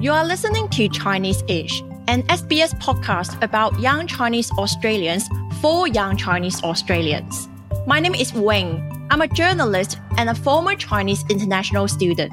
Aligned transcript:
You 0.00 0.12
are 0.12 0.24
listening 0.24 0.66
to 0.70 0.88
Chinese 0.88 1.44
Ish, 1.46 1.82
an 2.08 2.22
SBS 2.22 2.72
podcast 2.80 3.36
about 3.42 3.78
young 3.78 4.06
Chinese 4.06 4.50
Australians 4.52 5.28
for 5.60 5.86
young 5.88 6.16
Chinese 6.16 6.62
Australians. 6.62 7.50
My 7.86 8.00
name 8.00 8.14
is 8.14 8.32
Wing. 8.32 8.80
I'm 9.10 9.20
a 9.20 9.28
journalist 9.28 9.98
and 10.16 10.30
a 10.30 10.34
former 10.34 10.74
Chinese 10.74 11.22
international 11.28 11.86
student. 11.86 12.32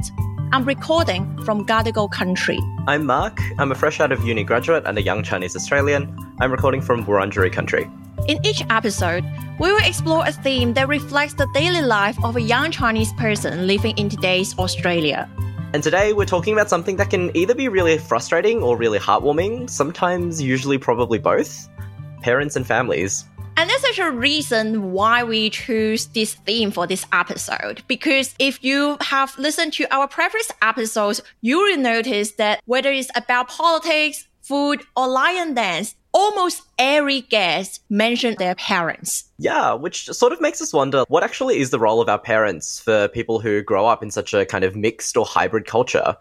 I'm 0.54 0.64
recording 0.64 1.44
from 1.44 1.66
Gadigal 1.66 2.10
country. 2.10 2.58
I'm 2.88 3.06
Mark. 3.06 3.42
I'm 3.60 3.74
a 3.74 3.76
fresh 3.76 4.00
out 4.00 4.14
of 4.14 4.24
uni 4.24 4.46
graduate 4.46 4.84
and 4.86 4.98
a 4.98 5.02
young 5.02 5.22
Chinese 5.22 5.54
Australian. 5.54 6.18
I'm 6.40 6.54
recording 6.54 6.80
from 6.80 7.04
Wurundjeri 7.06 7.52
country. 7.52 7.92
In 8.30 8.40
each 8.46 8.64
episode, 8.70 9.26
we 9.60 9.74
will 9.74 9.86
explore 9.86 10.26
a 10.26 10.32
theme 10.32 10.74
that 10.76 10.88
reflects 10.88 11.34
the 11.34 11.50
daily 11.54 11.82
life 11.82 12.18
of 12.24 12.38
a 12.38 12.42
young 12.42 12.72
Chinese 12.72 13.12
person 13.18 13.68
living 13.68 13.98
in 13.98 14.08
today's 14.08 14.58
Australia. 14.58 15.30
And 15.74 15.84
today 15.84 16.14
we're 16.14 16.26
talking 16.26 16.54
about 16.54 16.70
something 16.70 16.96
that 16.96 17.10
can 17.10 17.36
either 17.36 17.54
be 17.54 17.68
really 17.68 17.98
frustrating 17.98 18.64
or 18.64 18.78
really 18.78 19.00
heartwarming, 19.00 19.70
sometimes, 19.70 20.42
usually, 20.42 20.78
probably 20.78 21.20
both 21.20 21.68
parents 22.22 22.56
and 22.56 22.66
families. 22.66 23.26
And 23.58 23.70
there's 23.70 23.84
actually 23.84 24.08
a 24.08 24.12
reason 24.12 24.94
why 24.94 25.26
we 25.26 25.50
choose 25.50 26.06
this 26.08 26.36
theme 26.36 26.72
for 26.72 26.88
this 26.88 27.06
episode. 27.12 27.84
Because 27.90 28.34
if 28.40 28.64
you 28.64 28.96
have 29.02 29.38
listened 29.38 29.74
to 29.74 29.94
our 29.94 30.08
previous 30.08 30.50
episodes, 30.62 31.22
you 31.42 31.58
will 31.58 31.78
notice 31.78 32.32
that 32.34 32.62
whether 32.66 32.90
it's 32.90 33.12
about 33.16 33.50
politics, 33.50 34.26
food, 34.42 34.84
or 34.96 35.10
lion 35.10 35.54
dance, 35.54 35.96
almost 36.14 36.64
every 36.78 37.22
guest 37.22 37.82
mentioned 37.90 38.38
their 38.38 38.56
parents. 38.56 39.26
Yeah, 39.38 39.74
which 39.74 40.06
sort 40.06 40.34
of 40.34 40.42
makes 40.42 40.62
us 40.62 40.74
wonder 40.74 41.04
what 41.08 41.24
actually 41.24 41.60
is 41.60 41.70
the 41.70 41.80
role 41.80 42.02
of 42.02 42.10
our 42.10 42.20
parents 42.20 42.80
for 42.80 43.08
people 43.10 43.40
who 43.40 43.62
grow 43.62 43.86
up 43.86 44.04
in 44.04 44.12
such 44.12 44.34
a 44.34 44.46
kind 44.46 44.64
of 44.64 44.76
mixed 44.76 45.18
or 45.18 45.26
hybrid 45.26 45.66
culture. 45.66 46.16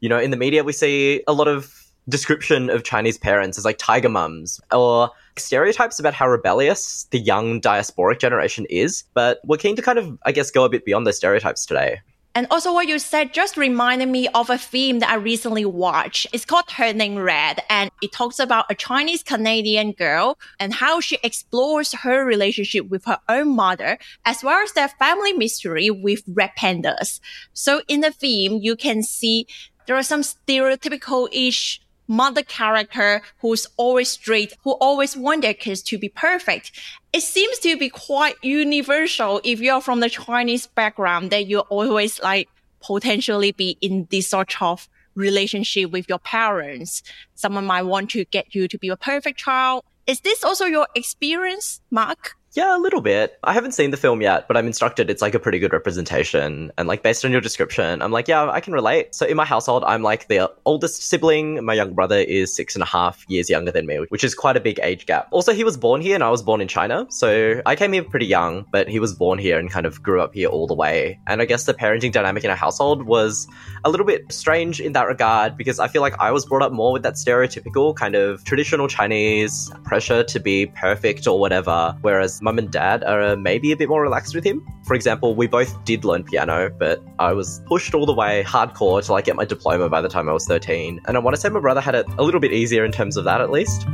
You 0.00 0.08
know, 0.08 0.18
in 0.18 0.30
the 0.30 0.36
media, 0.36 0.64
we 0.64 0.72
see 0.72 1.22
a 1.26 1.32
lot 1.32 1.48
of 1.48 1.80
description 2.08 2.70
of 2.70 2.82
Chinese 2.82 3.18
parents 3.18 3.58
as 3.58 3.64
like 3.64 3.78
tiger 3.78 4.08
mums 4.08 4.60
or 4.72 5.10
stereotypes 5.36 5.98
about 5.98 6.14
how 6.14 6.28
rebellious 6.28 7.04
the 7.10 7.18
young 7.18 7.60
diasporic 7.60 8.18
generation 8.18 8.66
is. 8.70 9.04
But 9.14 9.40
we're 9.44 9.58
keen 9.58 9.76
to 9.76 9.82
kind 9.82 9.98
of, 9.98 10.18
I 10.24 10.32
guess, 10.32 10.50
go 10.50 10.64
a 10.64 10.68
bit 10.68 10.84
beyond 10.84 11.06
those 11.06 11.16
stereotypes 11.16 11.66
today. 11.66 12.00
And 12.34 12.46
also 12.48 12.72
what 12.72 12.86
you 12.86 12.98
said 13.00 13.34
just 13.34 13.56
reminded 13.56 14.08
me 14.08 14.28
of 14.28 14.50
a 14.50 14.58
film 14.58 15.00
that 15.00 15.10
I 15.10 15.16
recently 15.16 15.64
watched. 15.64 16.28
It's 16.32 16.44
called 16.44 16.68
Turning 16.68 17.18
Red 17.18 17.60
and 17.68 17.90
it 18.00 18.12
talks 18.12 18.38
about 18.38 18.70
a 18.70 18.74
Chinese 18.74 19.24
Canadian 19.24 19.92
girl 19.92 20.38
and 20.60 20.72
how 20.72 21.00
she 21.00 21.18
explores 21.24 21.92
her 21.92 22.24
relationship 22.24 22.88
with 22.88 23.04
her 23.06 23.18
own 23.28 23.56
mother 23.56 23.98
as 24.24 24.44
well 24.44 24.62
as 24.62 24.72
their 24.72 24.88
family 24.88 25.32
mystery 25.32 25.90
with 25.90 26.22
red 26.28 26.52
pandas. 26.56 27.18
So 27.52 27.82
in 27.88 28.00
the 28.00 28.12
film, 28.12 28.60
you 28.62 28.76
can 28.76 29.02
see 29.02 29.46
there 29.86 29.96
are 29.96 30.02
some 30.04 30.22
stereotypical-ish 30.22 31.80
mother 32.06 32.42
character 32.42 33.22
who's 33.40 33.66
always 33.76 34.08
straight, 34.08 34.54
who 34.64 34.72
always 34.72 35.16
want 35.16 35.42
their 35.42 35.54
kids 35.54 35.80
to 35.80 35.96
be 35.96 36.08
perfect. 36.08 36.72
It 37.12 37.22
seems 37.22 37.58
to 37.60 37.76
be 37.76 37.88
quite 37.88 38.36
universal 38.42 39.40
if 39.42 39.60
you're 39.60 39.80
from 39.80 39.98
the 39.98 40.08
Chinese 40.08 40.68
background 40.68 41.30
that 41.30 41.46
you 41.46 41.60
always 41.60 42.20
like 42.22 42.48
potentially 42.80 43.50
be 43.50 43.76
in 43.80 44.06
this 44.10 44.28
sort 44.28 44.62
of 44.62 44.88
relationship 45.16 45.90
with 45.90 46.08
your 46.08 46.20
parents. 46.20 47.02
Someone 47.34 47.66
might 47.66 47.82
want 47.82 48.10
to 48.10 48.24
get 48.26 48.54
you 48.54 48.68
to 48.68 48.78
be 48.78 48.88
a 48.88 48.96
perfect 48.96 49.38
child. 49.38 49.82
Is 50.06 50.20
this 50.20 50.44
also 50.44 50.66
your 50.66 50.86
experience, 50.94 51.80
Mark? 51.90 52.36
Yeah, 52.52 52.76
a 52.76 52.80
little 52.80 53.00
bit. 53.00 53.38
I 53.44 53.52
haven't 53.52 53.74
seen 53.74 53.92
the 53.92 53.96
film 53.96 54.20
yet, 54.20 54.48
but 54.48 54.56
I'm 54.56 54.66
instructed 54.66 55.08
it's 55.08 55.22
like 55.22 55.36
a 55.36 55.38
pretty 55.38 55.60
good 55.60 55.72
representation. 55.72 56.72
And 56.76 56.88
like 56.88 57.00
based 57.00 57.24
on 57.24 57.30
your 57.30 57.40
description, 57.40 58.02
I'm 58.02 58.10
like, 58.10 58.26
yeah, 58.26 58.50
I 58.50 58.58
can 58.58 58.72
relate. 58.72 59.14
So 59.14 59.24
in 59.24 59.36
my 59.36 59.44
household, 59.44 59.84
I'm 59.86 60.02
like 60.02 60.26
the 60.26 60.50
oldest 60.64 61.00
sibling. 61.04 61.64
My 61.64 61.74
young 61.74 61.94
brother 61.94 62.18
is 62.18 62.52
six 62.52 62.74
and 62.74 62.82
a 62.82 62.86
half 62.86 63.24
years 63.28 63.48
younger 63.48 63.70
than 63.70 63.86
me, 63.86 63.98
which 64.08 64.24
is 64.24 64.34
quite 64.34 64.56
a 64.56 64.60
big 64.60 64.80
age 64.82 65.06
gap. 65.06 65.28
Also, 65.30 65.52
he 65.52 65.62
was 65.62 65.76
born 65.76 66.00
here 66.00 66.16
and 66.16 66.24
I 66.24 66.30
was 66.30 66.42
born 66.42 66.60
in 66.60 66.66
China. 66.66 67.06
So 67.08 67.62
I 67.66 67.76
came 67.76 67.92
here 67.92 68.02
pretty 68.02 68.26
young, 68.26 68.66
but 68.72 68.88
he 68.88 68.98
was 68.98 69.14
born 69.14 69.38
here 69.38 69.56
and 69.56 69.70
kind 69.70 69.86
of 69.86 70.02
grew 70.02 70.20
up 70.20 70.34
here 70.34 70.48
all 70.48 70.66
the 70.66 70.74
way. 70.74 71.20
And 71.28 71.40
I 71.40 71.44
guess 71.44 71.66
the 71.66 71.74
parenting 71.74 72.10
dynamic 72.10 72.42
in 72.42 72.50
our 72.50 72.56
household 72.56 73.04
was 73.04 73.46
a 73.84 73.90
little 73.90 74.06
bit 74.06 74.32
strange 74.32 74.80
in 74.80 74.92
that 74.94 75.06
regard 75.06 75.56
because 75.56 75.78
I 75.78 75.86
feel 75.86 76.02
like 76.02 76.18
I 76.18 76.32
was 76.32 76.44
brought 76.46 76.62
up 76.62 76.72
more 76.72 76.92
with 76.92 77.04
that 77.04 77.14
stereotypical 77.14 77.94
kind 77.94 78.16
of 78.16 78.42
traditional 78.42 78.88
Chinese 78.88 79.70
pressure 79.84 80.24
to 80.24 80.40
be 80.40 80.66
perfect 80.66 81.28
or 81.28 81.38
whatever. 81.38 81.96
Whereas 82.00 82.39
mum 82.40 82.58
and 82.58 82.70
dad 82.70 83.04
are 83.04 83.22
uh, 83.22 83.36
maybe 83.36 83.72
a 83.72 83.76
bit 83.76 83.88
more 83.88 84.02
relaxed 84.02 84.34
with 84.34 84.44
him. 84.44 84.66
For 84.84 84.94
example, 84.94 85.34
we 85.34 85.46
both 85.46 85.84
did 85.84 86.04
learn 86.04 86.24
piano, 86.24 86.70
but 86.70 87.02
I 87.18 87.32
was 87.32 87.62
pushed 87.66 87.94
all 87.94 88.06
the 88.06 88.14
way 88.14 88.42
hardcore 88.44 89.04
to 89.04 89.12
like 89.12 89.26
get 89.26 89.36
my 89.36 89.44
diploma 89.44 89.88
by 89.88 90.00
the 90.00 90.08
time 90.08 90.28
I 90.28 90.32
was 90.32 90.46
13. 90.46 91.00
And 91.06 91.16
I 91.16 91.20
want 91.20 91.34
to 91.36 91.40
say 91.40 91.48
my 91.48 91.60
brother 91.60 91.80
had 91.80 91.94
it 91.94 92.06
a 92.18 92.22
little 92.22 92.40
bit 92.40 92.52
easier 92.52 92.84
in 92.84 92.92
terms 92.92 93.16
of 93.16 93.24
that 93.24 93.40
at 93.40 93.50
least. 93.50 93.86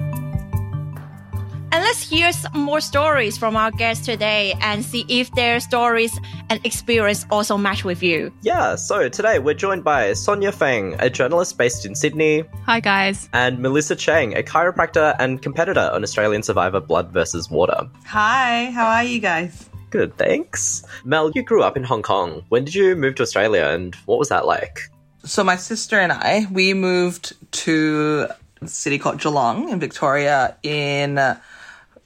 And 1.77 1.85
let's 1.85 2.09
hear 2.09 2.33
some 2.33 2.59
more 2.59 2.81
stories 2.81 3.37
from 3.37 3.55
our 3.55 3.71
guests 3.71 4.07
today 4.07 4.55
and 4.63 4.83
see 4.83 5.05
if 5.11 5.31
their 5.33 5.61
stories 5.61 6.19
and 6.49 6.59
experience 6.65 7.27
also 7.31 7.59
match 7.59 7.85
with 7.85 8.03
you. 8.03 8.33
Yeah, 8.41 8.77
so 8.77 9.11
today 9.11 9.39
we're 9.41 9.53
joined 9.53 9.85
by 9.85 10.15
Sonia 10.15 10.53
Feng, 10.53 10.97
a 11.01 11.11
journalist 11.11 11.59
based 11.59 11.85
in 11.85 11.95
Sydney. 11.95 12.45
Hi, 12.65 12.81
guys. 12.81 13.29
And 13.35 13.59
Melissa 13.59 13.95
Chiang, 13.95 14.35
a 14.35 14.43
chiropractor 14.43 15.15
and 15.19 15.43
competitor 15.43 15.91
on 15.93 16.03
Australian 16.03 16.43
Survivor 16.43 16.81
Blood 16.81 17.13
versus 17.13 17.51
Water. 17.51 17.87
Hi, 18.07 18.71
how 18.71 18.87
are 18.87 19.05
you 19.05 19.21
guys? 19.21 19.69
Good, 19.91 20.17
thanks. 20.17 20.83
Mel, 21.05 21.31
you 21.35 21.43
grew 21.43 21.63
up 21.63 21.77
in 21.77 21.85
Hong 21.85 22.01
Kong. 22.01 22.43
When 22.49 22.65
did 22.65 22.75
you 22.75 22.97
move 22.97 23.17
to 23.17 23.23
Australia 23.23 23.65
and 23.65 23.95
what 24.07 24.19
was 24.19 24.31
that 24.31 24.47
like? 24.47 24.81
So, 25.25 25.45
my 25.45 25.57
sister 25.57 26.01
and 26.01 26.11
I, 26.11 26.47
we 26.51 26.73
moved 26.73 27.35
to 27.65 28.29
a 28.63 28.67
city 28.67 28.99
called 28.99 29.21
Geelong 29.21 29.69
in 29.69 29.79
Victoria 29.79 30.57
in 30.63 31.19
uh, 31.19 31.39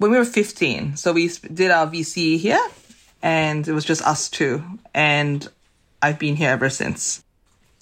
when 0.00 0.10
we 0.10 0.16
were 0.16 0.24
15. 0.24 0.96
So, 0.96 1.12
we 1.12 1.28
did 1.52 1.70
our 1.70 1.86
VCE 1.86 2.38
here 2.38 2.66
and 3.22 3.68
it 3.68 3.72
was 3.72 3.84
just 3.84 4.02
us 4.02 4.30
two. 4.30 4.64
And 4.94 5.46
I've 6.00 6.18
been 6.18 6.36
here 6.36 6.50
ever 6.50 6.70
since. 6.70 7.22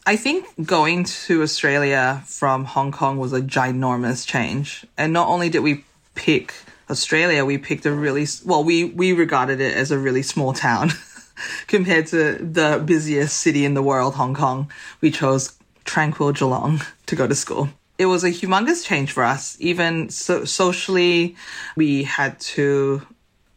I 0.05 0.17
think 0.17 0.47
going 0.67 1.05
to 1.05 1.43
Australia 1.43 2.23
from 2.27 2.65
Hong 2.65 2.91
Kong 2.91 3.19
was 3.19 3.33
a 3.33 3.41
ginormous 3.41 4.27
change. 4.27 4.85
And 4.97 5.13
not 5.13 5.29
only 5.29 5.49
did 5.49 5.61
we 5.61 5.85
pick 6.17 6.55
Australia, 6.91 7.45
we 7.45 7.57
picked 7.57 7.87
a 7.87 7.93
really, 7.93 8.27
well, 8.45 8.65
we, 8.65 8.85
we 8.85 9.13
regarded 9.13 9.61
it 9.61 9.77
as 9.77 9.93
a 9.93 9.99
really 9.99 10.23
small 10.23 10.53
town 10.53 10.91
compared 11.69 12.09
to 12.09 12.35
the 12.35 12.83
busiest 12.85 13.39
city 13.39 13.65
in 13.65 13.75
the 13.75 13.83
world, 13.83 14.15
Hong 14.15 14.35
Kong. 14.35 14.73
We 15.01 15.13
chose 15.13 15.57
tranquil 15.85 16.33
Geelong 16.33 16.81
to 17.07 17.15
go 17.15 17.29
to 17.29 17.35
school. 17.37 17.69
It 17.99 18.07
was 18.07 18.25
a 18.25 18.31
humongous 18.31 18.85
change 18.85 19.13
for 19.13 19.25
us. 19.25 19.57
Even 19.59 20.09
so- 20.09 20.45
socially, 20.45 21.37
we 21.77 22.05
had 22.05 22.39
to 22.41 23.03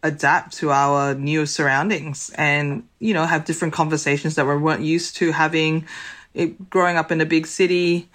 adapt 0.03 0.57
to 0.57 0.71
our 0.71 1.13
new 1.13 1.45
surroundings 1.45 2.31
and, 2.35 2.83
you 2.99 3.13
know, 3.13 3.25
have 3.25 3.45
different 3.45 3.73
conversations 3.73 4.35
that 4.35 4.47
we 4.47 4.55
weren't 4.55 4.81
used 4.81 5.15
to 5.17 5.31
having 5.31 5.85
it, 6.33 6.69
growing 6.69 6.97
up 6.97 7.11
in 7.11 7.21
a 7.21 7.25
big 7.25 7.45
city. 7.45 8.09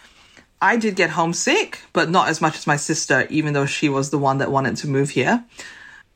I 0.60 0.76
did 0.76 0.96
get 0.96 1.10
homesick, 1.10 1.80
but 1.92 2.10
not 2.10 2.28
as 2.28 2.40
much 2.40 2.56
as 2.56 2.66
my 2.66 2.76
sister, 2.76 3.26
even 3.30 3.52
though 3.52 3.66
she 3.66 3.88
was 3.88 4.10
the 4.10 4.18
one 4.18 4.38
that 4.38 4.50
wanted 4.50 4.76
to 4.78 4.88
move 4.88 5.10
here. 5.10 5.44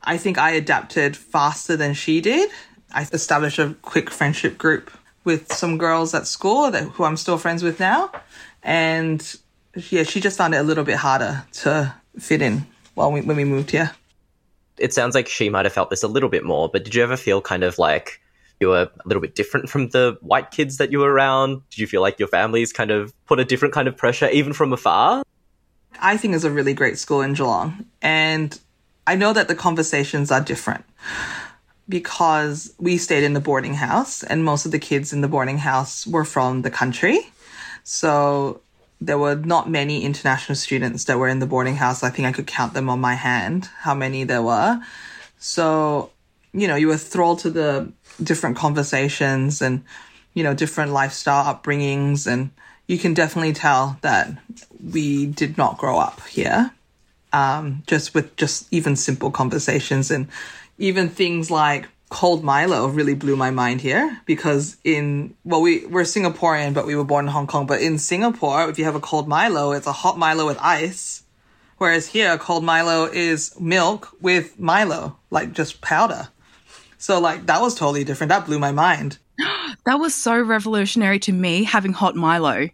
I 0.02 0.17
think 0.17 0.38
I 0.38 0.52
adapted 0.52 1.17
faster 1.17 1.76
than 1.76 1.94
she 1.94 2.20
did. 2.20 2.50
I 2.93 3.06
established 3.12 3.58
a 3.58 3.76
quick 3.82 4.11
friendship 4.11 4.58
group 4.58 4.90
with 5.25 5.52
some 5.52 5.79
girls 5.79 6.14
at 6.14 6.26
school 6.26 6.70
that 6.70 6.85
who 6.85 7.05
I'm 7.05 7.19
still 7.19 7.38
friends 7.38 7.62
with 7.62 7.79
now. 7.79 8.11
And 8.62 9.23
yeah, 9.75 10.02
she 10.02 10.20
just 10.20 10.37
found 10.38 10.55
it 10.55 10.58
a 10.58 10.62
little 10.62 10.84
bit 10.84 10.96
harder 10.96 11.44
to 11.52 11.94
fit 12.19 12.43
in 12.43 12.67
while 12.94 13.12
we, 13.12 13.20
when 13.20 13.37
we 13.37 13.44
moved 13.44 13.70
here 13.70 13.93
it 14.81 14.94
sounds 14.94 15.14
like 15.14 15.28
she 15.28 15.49
might 15.50 15.67
have 15.67 15.72
felt 15.72 15.90
this 15.90 16.02
a 16.02 16.08
little 16.08 16.28
bit 16.28 16.43
more, 16.43 16.69
but 16.69 16.84
did 16.84 16.94
you 16.94 17.02
ever 17.02 17.17
feel 17.17 17.40
kind 17.40 17.62
of 17.62 17.78
like 17.78 18.20
you 18.58 18.69
were 18.69 18.82
a 18.82 19.08
little 19.08 19.20
bit 19.20 19.34
different 19.34 19.69
from 19.69 19.88
the 19.90 20.17
white 20.22 20.50
kids 20.50 20.78
that 20.78 20.90
you 20.90 20.99
were 20.99 21.12
around? 21.12 21.62
Did 21.70 21.78
you 21.78 21.87
feel 21.87 22.00
like 22.00 22.19
your 22.19 22.28
families 22.28 22.72
kind 22.72 22.90
of 22.90 23.12
put 23.26 23.38
a 23.38 23.44
different 23.44 23.75
kind 23.75 23.87
of 23.87 23.96
pressure 23.96 24.28
even 24.31 24.52
from 24.52 24.72
afar? 24.72 25.22
I 26.00 26.16
think 26.16 26.34
it's 26.34 26.44
a 26.44 26.50
really 26.50 26.73
great 26.75 26.99
school 26.99 27.20
in 27.20 27.34
Geelong. 27.34 27.84
And 28.00 28.58
I 29.06 29.16
know 29.16 29.32
that 29.32 29.49
the 29.49 29.55
conversations 29.55 30.31
are 30.31 30.40
different. 30.40 30.84
because 31.88 32.73
we 32.78 32.96
stayed 32.96 33.25
in 33.25 33.34
the 33.34 33.40
boarding 33.40 33.75
house 33.75 34.23
and 34.23 34.44
most 34.44 34.64
of 34.64 34.70
the 34.73 34.78
kids 34.78 35.12
in 35.12 35.20
the 35.20 35.28
boarding 35.28 35.58
house 35.58 36.06
were 36.06 36.25
from 36.25 36.62
the 36.62 36.70
country. 36.70 37.19
So 37.82 38.61
there 39.00 39.19
were 39.19 39.35
not 39.35 39.70
many 39.70 40.05
international 40.05 40.56
students 40.56 41.05
that 41.05 41.19
were 41.19 41.29
in 41.29 41.38
the 41.38 41.47
boarding 41.47 41.76
house. 41.76 42.02
I 42.02 42.11
think 42.11 42.29
I 42.29 42.32
could 42.32 42.47
count 42.47 42.75
them 42.75 42.91
on 42.91 43.00
my 43.00 43.14
hand, 43.14 43.69
how 43.79 43.94
many 43.94 44.25
there 44.25 44.43
were. 44.43 44.81
So, 45.38 46.11
you 46.52 46.69
know, 46.69 46.76
you 46.76 46.88
were 46.88 46.99
thrilled 46.99 47.38
to 47.41 47.50
the 47.50 47.91
different 48.23 48.56
conversations 48.56 49.62
and, 49.62 49.85
you 50.35 50.43
know, 50.43 50.52
different 50.52 50.93
lifestyle 50.93 51.52
upbringings. 51.52 52.26
And 52.26 52.50
you 52.87 52.99
can 52.99 53.14
definitely 53.14 53.55
tell 53.55 53.99
that 54.02 54.31
we 54.93 55.26
did 55.26 55.56
not 55.56 55.79
grow 55.79 55.99
up 55.99 56.20
here. 56.26 56.73
Um, 57.32 57.85
just 57.87 58.12
with 58.12 58.37
just 58.37 58.67
even 58.73 58.97
simple 58.97 59.31
conversations 59.31 60.11
and 60.11 60.26
even 60.79 61.08
things 61.08 61.50
like 61.50 61.88
cold 62.11 62.43
Milo 62.43 62.89
really 62.89 63.15
blew 63.15 63.37
my 63.37 63.51
mind 63.51 63.81
here 63.81 64.21
because 64.27 64.77
in 64.83 65.35
well 65.45 65.62
we 65.62 65.87
we're 65.87 66.03
Singaporean 66.03 66.75
but 66.75 66.85
we 66.85 66.97
were 66.97 67.05
born 67.05 67.27
in 67.27 67.33
Hong 67.33 67.47
Kong. 67.47 67.67
But 67.67 67.81
in 67.81 67.99
Singapore 67.99 68.69
if 68.69 68.79
you 68.79 68.85
have 68.85 68.97
a 68.97 69.01
cold 69.01 69.29
Milo 69.29 69.73
it's 69.73 69.87
a 69.87 69.93
hot 69.93 70.19
Milo 70.19 70.47
with 70.47 70.59
ice. 70.61 71.23
Whereas 71.79 72.09
here 72.09 72.37
cold 72.37 72.65
Milo 72.65 73.05
is 73.07 73.59
milk 73.59 74.11
with 74.21 74.59
Milo 74.59 75.17
like 75.31 75.53
just 75.53 75.81
powder. 75.81 76.29
So 76.99 77.21
like 77.21 77.47
that 77.47 77.61
was 77.61 77.77
totally 77.77 78.05
different. 78.05 78.29
That 78.29 78.45
blew 78.45 78.59
my 78.59 78.73
mind. 78.73 79.19
That 79.87 79.99
was 79.99 80.15
so 80.15 80.39
revolutionary 80.39 81.19
to 81.21 81.33
me 81.33 81.65
having 81.65 81.95
hot 81.95 82.15
Milo. 82.15 82.69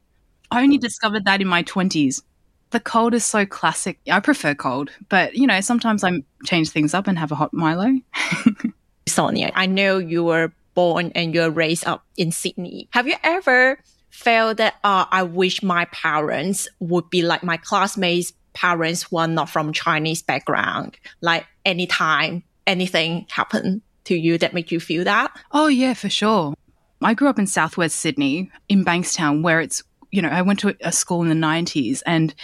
I 0.51 0.63
only 0.63 0.77
discovered 0.77 1.25
that 1.27 1.41
in 1.41 1.47
my 1.47 1.63
20s 1.63 2.23
the 2.71 2.81
cold 2.81 3.15
is 3.15 3.25
so 3.25 3.47
classic. 3.47 4.01
I 4.11 4.21
prefer 4.21 4.55
cold 4.55 4.91
but 5.11 5.35
you 5.35 5.47
know 5.47 5.61
sometimes 5.61 6.03
I 6.03 6.23
change 6.47 6.71
things 6.71 6.95
up 6.95 7.07
and 7.07 7.19
have 7.19 7.33
a 7.33 7.37
hot 7.37 7.53
Milo 7.53 8.01
Sonia, 9.07 9.53
I 9.55 9.67
know 9.67 9.99
you 9.99 10.25
were 10.25 10.53
born 10.75 11.13
and 11.15 11.35
you're 11.35 11.51
raised 11.51 11.87
up 11.87 12.05
in 12.17 12.33
Sydney. 12.33 12.89
Have 12.93 13.07
you 13.07 13.15
ever 13.23 13.79
felt 14.11 14.59
that 14.59 14.75
uh, 14.85 15.07
I 15.11 15.23
wish 15.23 15.63
my 15.63 15.87
parents 15.87 16.69
would 16.81 17.11
be 17.11 17.23
like 17.23 17.43
my 17.43 17.57
classmates' 17.57 18.33
parents 18.53 19.05
who 19.05 19.19
are 19.19 19.29
not 19.29 19.49
from 19.49 19.73
Chinese 19.73 20.23
background? 20.23 20.97
Like 21.21 21.47
anytime 21.65 22.43
anything 22.67 23.27
happened 23.31 23.83
to 24.05 24.17
you 24.17 24.39
that 24.39 24.55
made 24.55 24.71
you 24.71 24.81
feel 24.81 25.05
that? 25.05 25.37
Oh 25.53 25.69
yeah, 25.69 25.95
for 25.95 26.09
sure. 26.09 26.55
I 27.03 27.15
grew 27.15 27.29
up 27.29 27.39
in 27.39 27.47
Southwest 27.47 27.97
Sydney 27.97 28.51
in 28.69 28.85
Bankstown 28.85 29.43
where 29.43 29.61
it's, 29.61 29.83
you 30.11 30.23
know, 30.23 30.29
I 30.29 30.43
went 30.43 30.61
to 30.61 30.77
a 30.81 30.93
school 30.93 31.23
in 31.23 31.29
the 31.29 31.47
90s 31.47 32.03
and 32.07 32.35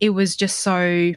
it 0.00 0.10
was 0.10 0.34
just 0.34 0.60
so 0.60 1.12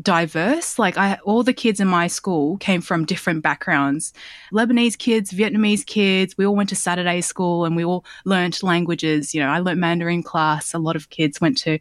diverse. 0.00 0.78
Like 0.78 0.96
I, 0.96 1.18
all 1.24 1.42
the 1.42 1.52
kids 1.52 1.80
in 1.80 1.88
my 1.88 2.06
school 2.06 2.56
came 2.58 2.80
from 2.80 3.04
different 3.04 3.42
backgrounds. 3.42 4.12
Lebanese 4.52 4.98
kids, 4.98 5.32
Vietnamese 5.32 5.86
kids. 5.86 6.36
We 6.36 6.46
all 6.46 6.56
went 6.56 6.68
to 6.70 6.76
Saturday 6.76 7.20
school 7.20 7.64
and 7.64 7.76
we 7.76 7.84
all 7.84 8.04
learnt 8.24 8.62
languages. 8.62 9.34
You 9.34 9.40
know, 9.40 9.48
I 9.48 9.60
learnt 9.60 9.78
Mandarin 9.78 10.22
class. 10.22 10.74
A 10.74 10.78
lot 10.78 10.96
of 10.96 11.10
kids 11.10 11.40
went 11.40 11.58
to 11.58 11.78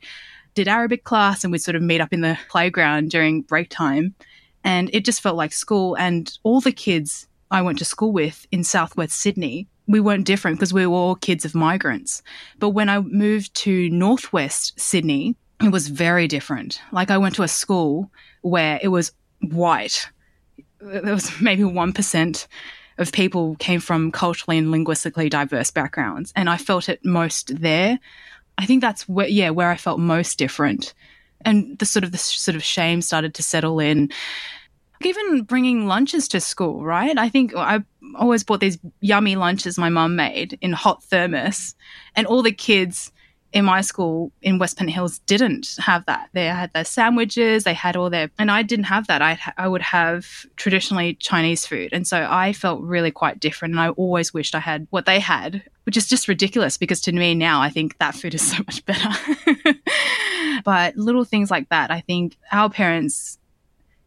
did 0.53 0.67
Arabic 0.67 1.03
class 1.03 1.43
and 1.43 1.51
we'd 1.51 1.63
sort 1.63 1.75
of 1.75 1.81
meet 1.81 2.01
up 2.01 2.13
in 2.13 2.21
the 2.21 2.37
playground 2.49 3.09
during 3.09 3.41
break 3.41 3.69
time. 3.69 4.13
And 4.63 4.89
it 4.93 5.03
just 5.03 5.21
felt 5.21 5.35
like 5.35 5.51
school. 5.51 5.95
And 5.95 6.31
all 6.43 6.61
the 6.61 6.71
kids 6.71 7.27
I 7.51 7.61
went 7.61 7.79
to 7.79 7.85
school 7.85 8.11
with 8.11 8.45
in 8.51 8.63
Southwest 8.63 9.19
Sydney, 9.19 9.67
we 9.87 9.99
weren't 9.99 10.25
different 10.25 10.57
because 10.57 10.73
we 10.73 10.85
were 10.85 10.95
all 10.95 11.15
kids 11.15 11.43
of 11.43 11.55
migrants. 11.55 12.21
But 12.59 12.69
when 12.69 12.87
I 12.89 12.99
moved 12.99 13.53
to 13.55 13.89
Northwest 13.89 14.79
Sydney, 14.79 15.35
it 15.61 15.71
was 15.71 15.87
very 15.87 16.27
different. 16.27 16.81
Like 16.91 17.11
I 17.11 17.17
went 17.17 17.35
to 17.35 17.43
a 17.43 17.47
school 17.47 18.11
where 18.41 18.79
it 18.81 18.89
was 18.89 19.11
white. 19.41 20.09
There 20.79 21.13
was 21.13 21.31
maybe 21.41 21.63
1% 21.63 22.47
of 22.97 23.11
people 23.11 23.55
came 23.55 23.79
from 23.79 24.11
culturally 24.11 24.57
and 24.57 24.71
linguistically 24.71 25.29
diverse 25.29 25.71
backgrounds. 25.71 26.31
And 26.35 26.49
I 26.49 26.57
felt 26.57 26.89
it 26.89 27.03
most 27.03 27.59
there. 27.59 27.99
I 28.57 28.65
think 28.65 28.81
that's 28.81 29.07
where, 29.09 29.27
yeah, 29.27 29.49
where 29.49 29.69
I 29.69 29.77
felt 29.77 29.99
most 29.99 30.37
different. 30.37 30.93
And 31.45 31.77
the 31.79 31.85
sort 31.85 32.03
of, 32.03 32.11
the 32.11 32.17
sort 32.17 32.55
of 32.55 32.63
shame 32.63 33.01
started 33.01 33.33
to 33.35 33.43
settle 33.43 33.79
in. 33.79 34.11
Even 35.01 35.41
bringing 35.41 35.87
lunches 35.87 36.27
to 36.29 36.39
school, 36.39 36.83
right? 36.83 37.17
I 37.17 37.29
think 37.29 37.53
I 37.55 37.83
always 38.15 38.43
bought 38.43 38.61
these 38.61 38.77
yummy 39.01 39.35
lunches 39.35 39.77
my 39.77 39.89
mum 39.89 40.15
made 40.15 40.57
in 40.61 40.71
hot 40.71 41.03
thermos, 41.03 41.75
and 42.15 42.25
all 42.25 42.41
the 42.41 42.53
kids 42.53 43.11
in 43.53 43.65
my 43.65 43.81
school 43.81 44.31
in 44.41 44.57
West 44.57 44.77
Pennant 44.77 44.95
Hills 44.95 45.19
didn't 45.19 45.75
have 45.77 46.05
that. 46.07 46.29
They 46.33 46.45
had 46.45 46.73
their 46.73 46.83
sandwiches, 46.83 47.63
they 47.63 47.73
had 47.73 47.95
all 47.95 48.09
their, 48.09 48.31
and 48.39 48.51
I 48.51 48.63
didn't 48.63 48.85
have 48.85 49.07
that. 49.07 49.21
I 49.21 49.39
I 49.57 49.67
would 49.67 49.83
have 49.83 50.27
traditionally 50.55 51.13
Chinese 51.15 51.65
food, 51.65 51.93
and 51.93 52.07
so 52.07 52.27
I 52.29 52.51
felt 52.51 52.81
really 52.81 53.11
quite 53.11 53.39
different. 53.39 53.73
And 53.75 53.81
I 53.81 53.89
always 53.89 54.33
wished 54.33 54.55
I 54.55 54.59
had 54.59 54.87
what 54.89 55.05
they 55.05 55.19
had, 55.19 55.63
which 55.83 55.95
is 55.95 56.07
just 56.07 56.27
ridiculous 56.27 56.77
because 56.77 56.99
to 57.01 57.11
me 57.11 57.35
now 57.35 57.61
I 57.61 57.69
think 57.69 57.97
that 57.99 58.15
food 58.15 58.33
is 58.33 58.41
so 58.51 58.57
much 58.65 58.83
better. 58.85 59.09
but 60.65 60.97
little 60.97 61.23
things 61.23 61.51
like 61.51 61.69
that, 61.69 61.91
I 61.91 62.01
think 62.01 62.37
our 62.51 62.69
parents 62.69 63.37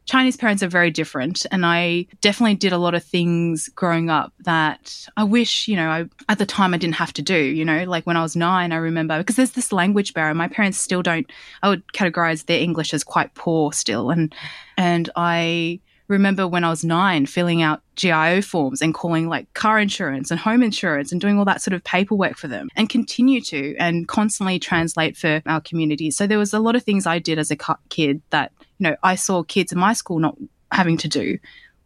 Chinese 0.06 0.37
parents 0.37 0.62
are 0.62 0.69
very 0.69 0.91
different. 0.91 1.44
And 1.50 1.67
I 1.67 2.06
definitely 2.20 2.55
did 2.55 2.73
a 2.73 2.79
lot 2.79 2.94
of 2.94 3.05
things 3.05 3.69
growing 3.70 4.08
up 4.08 4.32
that 4.44 5.06
I 5.17 5.25
wish, 5.25 5.69
you 5.69 5.76
know, 5.76 5.88
I, 5.88 6.05
at 6.29 6.38
the 6.38 6.47
time 6.47 6.73
I 6.73 6.79
didn't 6.79 6.94
have 6.94 7.12
to 7.14 7.23
do, 7.23 7.37
you 7.37 7.64
know, 7.64 7.85
like 7.85 8.06
when 8.06 8.17
I 8.17 8.23
was 8.23 8.37
nine, 8.37 8.73
I 8.73 8.76
remember 8.76 9.19
because 9.19 9.37
there's 9.37 9.53
this 9.53 9.73
language 9.73 10.14
barrier. 10.14 10.35
My 10.35 10.49
parents 10.49 10.79
still 10.79 11.03
don't, 11.03 11.31
I 11.62 11.69
would 11.69 11.87
categorize 11.93 12.47
their 12.47 12.61
English 12.61 12.94
as 12.94 13.05
quite 13.05 13.35
poor 13.35 13.73
still. 13.73 14.11
And, 14.11 14.35
and 14.76 15.11
I, 15.17 15.81
remember 16.08 16.47
when 16.47 16.64
I 16.64 16.70
was 16.70 16.85
nine 16.85 17.26
filling 17.26 17.62
out 17.62 17.82
GIO 17.97 18.41
forms 18.41 18.81
and 18.81 18.94
calling 18.94 19.29
like 19.29 19.53
car 19.55 19.79
insurance 19.79 20.31
and 20.31 20.38
home 20.38 20.62
insurance 20.62 21.11
and 21.11 21.20
doing 21.20 21.38
all 21.38 21.44
that 21.47 21.62
sort 21.62 21.75
of 21.75 21.82
paperwork 21.82 22.37
for 22.37 22.49
them 22.49 22.69
and 22.76 22.88
continue 22.88 23.41
to 23.41 23.75
and 23.76 24.06
constantly 24.06 24.58
translate 24.58 25.17
for 25.17 25.43
our 25.47 25.61
community. 25.61 26.11
So 26.11 26.26
there 26.26 26.38
was 26.38 26.55
a 26.55 26.61
lot 26.61 26.76
of 26.76 26.82
things 26.82 27.06
I 27.06 27.19
did 27.19 27.38
as 27.38 27.50
a 27.50 27.56
kid 27.88 28.23
that 28.31 28.53
you 28.78 28.84
know, 28.84 28.96
I 29.02 29.14
saw 29.14 29.43
kids 29.43 29.73
in 29.73 29.78
my 29.78 29.93
school 29.93 30.19
not 30.19 30.37
having 30.70 30.96
to 30.99 31.08
do. 31.08 31.38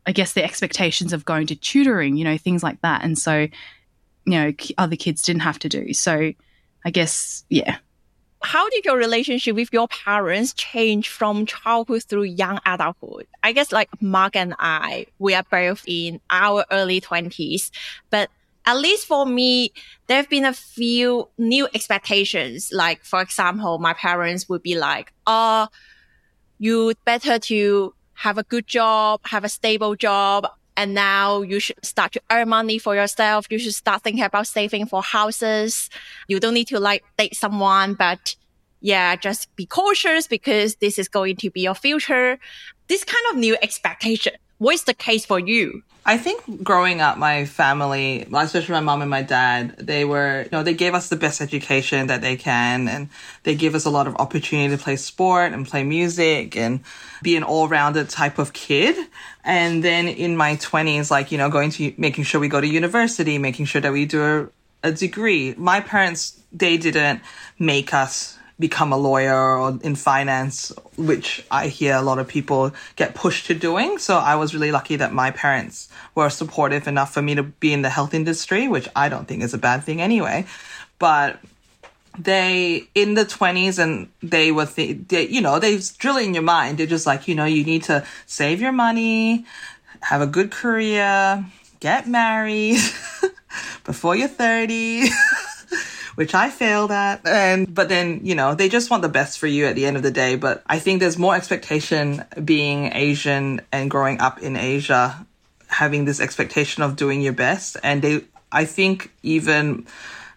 I 0.07 0.13
guess 0.13 0.33
the 0.33 0.43
expectations 0.43 1.13
of 1.13 1.25
going 1.25 1.47
to 1.49 1.57
tutoring, 1.57 2.17
you 2.17 2.25
know, 2.25 2.39
things 2.39 2.63
like 2.63 2.81
that. 2.83 3.05
And 3.05 3.19
so, 3.19 3.47
you 4.25 4.33
know, 4.33 4.53
other 4.79 4.97
kids 4.97 5.23
didn't 5.23 5.43
have 5.43 5.59
to 5.61 5.69
do. 5.69 5.93
So 5.93 6.33
I 6.85 6.91
guess, 6.91 7.45
yeah. 7.49 7.77
How 8.43 8.69
did 8.71 8.87
your 8.87 8.97
relationship 8.97 9.55
with 9.55 9.69
your 9.71 9.87
parents 9.89 10.55
change 10.55 11.11
from 11.11 11.45
childhood 11.45 12.05
through 12.05 12.23
young 12.23 12.59
adulthood? 12.65 13.27
I 13.43 13.53
guess 13.53 13.71
like 13.71 13.91
Mark 14.01 14.35
and 14.35 14.55
I, 14.59 15.07
we 15.19 15.35
are 15.35 15.45
both 15.51 15.85
in 15.87 16.21
our 16.31 16.65
early 16.71 17.03
20s, 17.03 17.71
but 18.09 18.31
at 18.65 18.79
least 18.79 19.07
for 19.07 19.27
me, 19.27 19.73
there 20.07 20.17
have 20.17 20.29
been 20.29 20.45
a 20.45 20.53
few 20.53 21.29
new 21.39 21.69
expectations. 21.75 22.71
Like, 22.73 23.05
for 23.05 23.21
example, 23.21 23.79
my 23.79 23.95
parents 23.95 24.49
would 24.49 24.63
be 24.63 24.77
like, 24.79 25.13
oh, 25.27 25.69
you 26.61 26.95
better 27.07 27.39
to 27.39 27.95
have 28.13 28.37
a 28.39 28.43
good 28.45 28.67
job, 28.67 29.21
have 29.25 29.45
a 29.45 29.49
stable 29.49 29.97
job. 29.97 30.47
And 30.77 30.95
now 30.95 31.43
you 31.43 31.59
should 31.59 31.85
start 31.85 32.13
to 32.13 32.23
earn 32.31 32.51
money 32.51 32.79
for 32.79 32.95
yourself. 32.95 33.47
You 33.51 33.59
should 33.59 33.75
start 33.75 34.03
thinking 34.03 34.23
about 34.23 34.47
saving 34.47 34.87
for 34.87 35.03
houses. 35.03 35.91
You 36.29 36.39
don't 36.39 36.55
need 36.55 36.69
to 36.69 36.79
like 36.79 37.03
date 37.19 37.35
someone, 37.35 37.95
but 37.95 38.37
yeah, 38.81 39.17
just 39.17 39.55
be 39.57 39.67
cautious 39.67 40.27
because 40.27 40.77
this 40.77 40.99
is 40.99 41.09
going 41.09 41.37
to 41.37 41.51
be 41.51 41.63
your 41.63 41.75
future. 41.75 42.39
This 42.89 43.05
kind 43.05 43.25
of 43.31 43.37
new 43.37 43.57
expectation. 43.63 44.35
What 44.61 44.75
is 44.75 44.85
the 44.85 44.93
case 44.93 45.25
for 45.25 45.39
you? 45.39 45.83
I 46.05 46.19
think 46.19 46.63
growing 46.63 47.01
up, 47.01 47.17
my 47.17 47.47
family, 47.47 48.27
especially 48.31 48.75
my 48.75 48.81
mom 48.81 49.01
and 49.01 49.11
my 49.11 49.23
dad, 49.23 49.75
they 49.79 50.05
were, 50.05 50.43
you 50.43 50.49
know, 50.53 50.63
they 50.63 50.75
gave 50.75 50.93
us 50.93 51.09
the 51.09 51.17
best 51.17 51.41
education 51.41 52.09
that 52.09 52.21
they 52.21 52.37
can, 52.37 52.87
and 52.87 53.09
they 53.45 53.55
give 53.55 53.75
us 53.75 53.87
a 53.87 53.91
lot 53.91 54.07
of 54.07 54.17
opportunity 54.17 54.77
to 54.77 54.83
play 54.83 54.97
sport 54.97 55.55
and 55.55 55.67
play 55.67 55.83
music 55.83 56.59
and 56.59 56.81
be 57.23 57.37
an 57.37 57.43
all-rounded 57.43 58.11
type 58.11 58.39
of 58.39 58.53
kid. 58.53 58.97
And 59.45 59.83
then 59.83 60.09
in 60.09 60.37
my 60.37 60.57
twenties, 60.57 61.11
like, 61.11 61.33
you 61.33 61.39
know, 61.39 61.49
going 61.49 61.71
to, 61.71 61.95
making 61.97 62.25
sure 62.25 62.39
we 62.39 62.49
go 62.49 62.61
to 62.61 62.67
university, 62.67 63.39
making 63.39 63.65
sure 63.65 63.81
that 63.81 63.93
we 63.93 64.05
do 64.05 64.51
a, 64.85 64.89
a 64.89 64.93
degree. 64.93 65.55
My 65.57 65.81
parents, 65.81 66.39
they 66.53 66.77
didn't 66.77 67.23
make 67.59 67.95
us 67.95 68.37
become 68.61 68.93
a 68.93 68.97
lawyer 68.97 69.59
or 69.59 69.79
in 69.83 69.97
finance, 69.97 70.71
which 70.97 71.45
I 71.51 71.69
hear 71.69 71.97
a 71.97 72.03
lot 72.03 72.19
of 72.19 72.29
people 72.29 72.73
get 72.95 73.15
pushed 73.15 73.47
to 73.47 73.55
doing. 73.55 73.99
So 73.99 74.19
I 74.19 74.37
was 74.37 74.55
really 74.55 74.71
lucky 74.71 74.97
that 74.97 75.13
my 75.13 75.31
parents 75.31 75.89
were 76.15 76.29
supportive 76.29 76.87
enough 76.87 77.13
for 77.13 77.23
me 77.23 77.35
to 77.35 77.43
be 77.43 77.73
in 77.73 77.83
the 77.83 77.89
health 77.89 78.13
industry, 78.15 78.69
which 78.69 78.89
I 78.95 79.09
don't 79.09 79.27
think 79.27 79.43
is 79.43 79.55
a 79.55 79.59
bad 79.59 79.83
thing 79.83 80.01
anyway. 80.03 80.47
But 80.99 81.41
they 82.19 82.89
in 82.95 83.15
the 83.15 83.25
20s 83.25 83.79
and 83.79 84.09
they 84.23 84.53
were 84.53 84.67
th- 84.67 84.99
they, 85.09 85.27
you 85.29 85.41
know 85.41 85.59
they 85.59 85.79
drill 85.99 86.17
in 86.17 86.35
your 86.35 86.43
mind 86.43 86.77
they're 86.77 86.87
just 86.87 87.07
like 87.07 87.29
you 87.29 87.37
know 87.37 87.45
you 87.45 87.63
need 87.65 87.85
to 87.85 88.05
save 88.27 88.61
your 88.61 88.73
money 88.73 89.45
have 90.01 90.21
a 90.21 90.27
good 90.27 90.51
career 90.51 91.45
get 91.79 92.09
married 92.09 92.81
before 93.85 94.17
you're 94.17 94.27
30 94.27 95.09
which 96.21 96.35
I 96.35 96.51
failed 96.51 96.93
at. 96.93 97.27
And, 97.27 97.75
but 97.75 97.89
then, 97.89 98.21
you 98.25 98.35
know, 98.35 98.55
they 98.55 98.69
just 98.69 98.91
want 98.91 99.01
the 99.01 99.09
best 99.09 99.39
for 99.39 99.47
you 99.47 99.65
at 99.65 99.75
the 99.75 99.87
end 99.87 99.97
of 99.97 100.03
the 100.03 100.11
day. 100.11 100.37
But 100.37 100.63
I 100.67 100.79
think 100.79 101.01
there's 101.01 101.17
more 101.17 101.35
expectation 101.35 102.23
being 102.45 102.93
Asian 102.93 103.63
and 103.73 103.91
growing 103.91 104.21
up 104.21 104.39
in 104.43 104.55
Asia 104.55 105.27
having 105.69 106.05
this 106.05 106.21
expectation 106.21 106.83
of 106.83 106.97
doing 106.97 107.23
your 107.23 107.33
best. 107.33 107.79
And 107.83 108.03
they, 108.03 108.25
I 108.53 108.67
think 108.67 109.11
even 109.23 109.87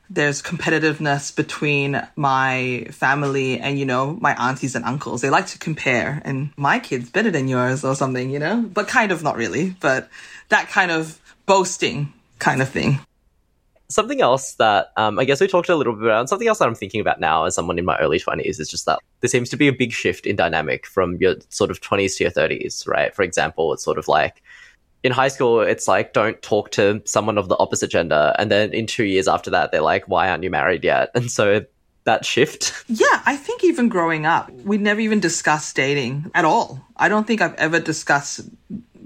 there's 0.09 0.41
competitiveness 0.41 1.35
between 1.35 2.01
my 2.15 2.87
family 2.91 3.59
and, 3.59 3.77
you 3.77 3.85
know, 3.85 4.17
my 4.21 4.33
aunties 4.35 4.75
and 4.75 4.85
uncles. 4.85 5.19
They 5.19 5.29
like 5.29 5.47
to 5.47 5.59
compare 5.59 6.21
and 6.23 6.53
my 6.55 6.79
kid's 6.79 7.09
better 7.09 7.29
than 7.29 7.49
yours 7.49 7.83
or 7.83 7.93
something, 7.93 8.29
you 8.29 8.39
know, 8.39 8.61
but 8.73 8.87
kind 8.87 9.11
of 9.11 9.21
not 9.21 9.35
really, 9.35 9.75
but 9.81 10.07
that 10.47 10.69
kind 10.69 10.91
of 10.91 11.19
boasting 11.45 12.13
kind 12.39 12.61
of 12.61 12.69
thing. 12.69 13.01
Something 13.93 14.21
else 14.21 14.53
that 14.55 14.91
um, 14.97 15.19
I 15.19 15.25
guess 15.25 15.39
we 15.39 15.47
talked 15.47 15.69
a 15.69 15.75
little 15.75 15.93
bit 15.93 16.05
about, 16.05 16.27
something 16.27 16.47
else 16.47 16.59
that 16.59 16.67
I'm 16.67 16.73
thinking 16.73 16.99
about 16.99 17.19
now 17.19 17.45
as 17.45 17.53
someone 17.53 17.77
in 17.77 17.85
my 17.85 17.97
early 17.99 18.19
20s 18.19 18.59
is 18.59 18.67
just 18.67 18.87
that 18.87 18.99
there 19.19 19.29
seems 19.29 19.49
to 19.51 19.57
be 19.57 19.67
a 19.67 19.73
big 19.73 19.91
shift 19.91 20.25
in 20.25 20.35
dynamic 20.35 20.87
from 20.87 21.17
your 21.17 21.35
sort 21.49 21.69
of 21.69 21.79
20s 21.79 22.17
to 22.17 22.23
your 22.23 22.31
30s, 22.31 22.87
right? 22.87 23.13
For 23.13 23.21
example, 23.21 23.71
it's 23.71 23.83
sort 23.83 23.99
of 23.99 24.07
like 24.07 24.41
in 25.03 25.11
high 25.11 25.27
school, 25.27 25.61
it's 25.61 25.87
like, 25.87 26.13
don't 26.13 26.41
talk 26.41 26.71
to 26.71 27.01
someone 27.05 27.37
of 27.37 27.49
the 27.49 27.57
opposite 27.57 27.91
gender. 27.91 28.33
And 28.39 28.49
then 28.49 28.73
in 28.73 28.87
two 28.87 29.03
years 29.03 29.27
after 29.27 29.51
that, 29.51 29.71
they're 29.71 29.81
like, 29.81 30.07
why 30.07 30.29
aren't 30.29 30.43
you 30.43 30.49
married 30.49 30.83
yet? 30.83 31.11
And 31.13 31.29
so 31.29 31.65
that 32.05 32.25
shift. 32.25 32.73
Yeah, 32.87 33.21
I 33.25 33.35
think 33.35 33.63
even 33.63 33.89
growing 33.89 34.25
up, 34.25 34.51
we 34.65 34.77
never 34.77 34.99
even 34.99 35.19
discussed 35.19 35.75
dating 35.75 36.31
at 36.33 36.45
all. 36.45 36.81
I 36.97 37.09
don't 37.09 37.27
think 37.27 37.41
I've 37.41 37.55
ever 37.55 37.79
discussed 37.79 38.41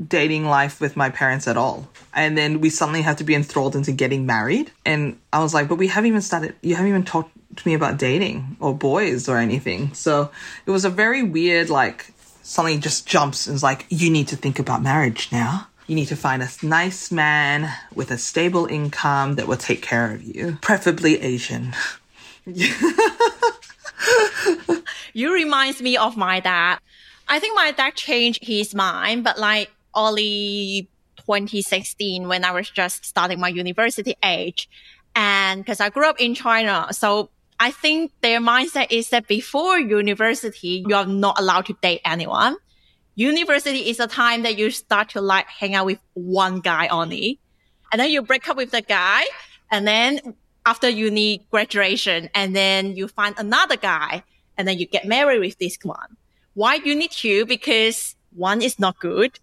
dating 0.06 0.46
life 0.46 0.80
with 0.80 0.96
my 0.96 1.10
parents 1.10 1.48
at 1.48 1.58
all. 1.58 1.88
And 2.13 2.38
then 2.38 2.62
we 2.62 2.70
suddenly 2.70 3.01
have 3.01 3.18
to 3.18 3.24
be 3.24 3.36
enthralled 3.36 3.75
into 3.75 3.92
getting 3.92 4.25
married. 4.25 4.72
And 4.86 5.18
I 5.34 5.42
was 5.42 5.54
like, 5.54 5.68
but 5.68 5.75
we 5.75 5.88
haven't 5.88 6.08
even 6.08 6.22
started, 6.22 6.56
you 6.62 6.75
haven't 6.75 6.89
even 6.89 7.04
talked 7.04 7.32
to 7.58 7.68
me 7.68 7.74
about 7.74 7.98
dating 7.98 8.58
or 8.60 8.74
boys 8.74 9.27
or 9.27 9.38
anything. 9.38 9.94
So 9.94 10.32
it 10.66 10.72
was 10.72 10.86
a 10.86 10.89
very 10.89 11.24
weird, 11.24 11.70
like, 11.70 12.13
suddenly 12.44 12.77
just 12.77 13.08
jumps 13.08 13.48
and 13.48 13.56
is 13.56 13.63
like, 13.63 13.86
you 13.89 14.10
need 14.10 14.30
to 14.30 14.36
think 14.36 14.60
about 14.60 14.82
marriage 14.82 15.30
now. 15.32 15.68
You 15.88 15.96
need 15.96 16.08
to 16.08 16.16
find 16.16 16.44
a 16.44 16.50
nice 16.62 17.12
man 17.12 17.74
with 17.96 18.12
a 18.12 18.18
stable 18.18 18.66
income 18.66 19.36
that 19.36 19.48
will 19.48 19.58
take 19.58 19.82
care 19.82 20.12
of 20.12 20.22
you, 20.22 20.58
preferably 20.62 21.22
Asian. 21.22 21.74
you 25.13 25.34
reminds 25.34 25.82
me 25.82 25.98
of 25.98 26.18
my 26.18 26.42
dad. 26.42 26.80
I 27.30 27.39
think 27.39 27.56
my 27.56 27.72
dad 27.72 27.96
changed 27.96 28.44
his 28.44 28.75
mind, 28.75 29.24
but 29.24 29.39
like 29.39 29.70
early 29.98 30.89
2016 31.18 32.27
when 32.27 32.46
I 32.46 32.51
was 32.51 32.70
just 32.70 33.06
starting 33.06 33.39
my 33.39 33.50
university 33.50 34.16
age. 34.24 34.70
And 35.16 35.63
because 35.63 35.80
I 35.80 35.89
grew 35.89 36.08
up 36.08 36.20
in 36.20 36.36
China, 36.36 36.88
so 36.92 37.30
I 37.60 37.72
think 37.72 38.12
their 38.22 38.39
mindset 38.39 38.88
is 38.92 39.10
that 39.10 39.27
before 39.27 39.80
university, 39.80 40.86
you 40.88 40.96
are 40.96 41.06
not 41.06 41.39
allowed 41.39 41.66
to 41.66 41.74
date 41.82 42.01
anyone. 42.06 42.56
University 43.16 43.89
is 43.89 44.00
a 44.00 44.08
time 44.08 44.44
that 44.44 44.58
you 44.60 44.70
start 44.70 45.10
to 45.10 45.22
like 45.22 45.48
hang 45.48 45.74
out 45.74 45.88
with 45.88 46.00
one 46.13 46.60
guy 46.60 46.88
only. 46.88 47.39
And 47.92 48.00
then 48.00 48.12
you 48.12 48.22
break 48.22 48.48
up 48.48 48.58
with 48.58 48.72
the 48.72 48.82
guy. 48.82 49.25
And 49.72 49.88
then 49.88 50.36
after 50.66 50.88
uni 50.88 51.46
graduation, 51.50 52.30
and 52.36 52.56
then 52.56 52.96
you 52.96 53.08
find 53.08 53.34
another 53.38 53.75
guy. 53.75 54.24
And 54.58 54.68
then 54.68 54.77
you 54.77 54.86
get 54.86 55.06
married 55.06 55.39
with 55.39 55.58
this 55.58 55.77
one. 55.82 56.16
Why 56.54 56.75
you 56.75 56.96
need 56.96 57.12
two? 57.12 57.46
Because 57.46 58.16
one 58.34 58.62
is 58.62 58.77
not 58.77 59.00
good 59.00 59.39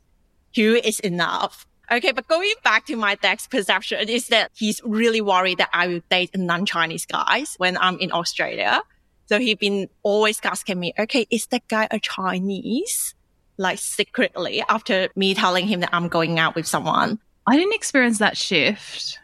two 0.55 0.81
is 0.83 1.01
enough. 1.01 1.67
Okay, 1.93 2.13
but 2.13 2.27
going 2.29 2.55
back 2.63 2.87
to 2.87 2.97
my 2.97 3.15
dad's 3.17 3.47
perception 3.47 4.09
is 4.09 4.29
that 4.29 4.51
he's 4.55 4.81
really 4.85 5.21
worried 5.21 5.59
that 5.59 5.69
I 5.73 5.87
will 5.87 6.01
date 6.11 6.31
non-Chinese 6.35 7.05
guys 7.07 7.55
when 7.59 7.77
I'm 7.77 7.99
in 7.99 8.11
Australia. 8.11 8.83
So 9.27 9.39
he's 9.39 9.57
been 9.57 9.89
always 10.03 10.41
asking 10.43 10.81
me, 10.81 10.95
okay, 10.99 11.27
is 11.31 11.47
that 11.47 11.67
guy 11.69 11.89
a 11.91 11.99
Chinese? 11.99 13.15
Like 13.57 13.79
secretly 13.79 14.65
after 14.69 15.09
me 15.15 15.35
telling 15.35 15.67
him 15.67 15.81
that 15.81 15.91
I'm 15.93 16.09
going 16.09 16.39
out 16.39 16.55
with 16.55 16.67
someone. 16.67 17.19
I 17.47 17.57
didn't 17.57 17.75
experience 17.75 18.19
that 18.19 18.37
shift, 18.37 19.19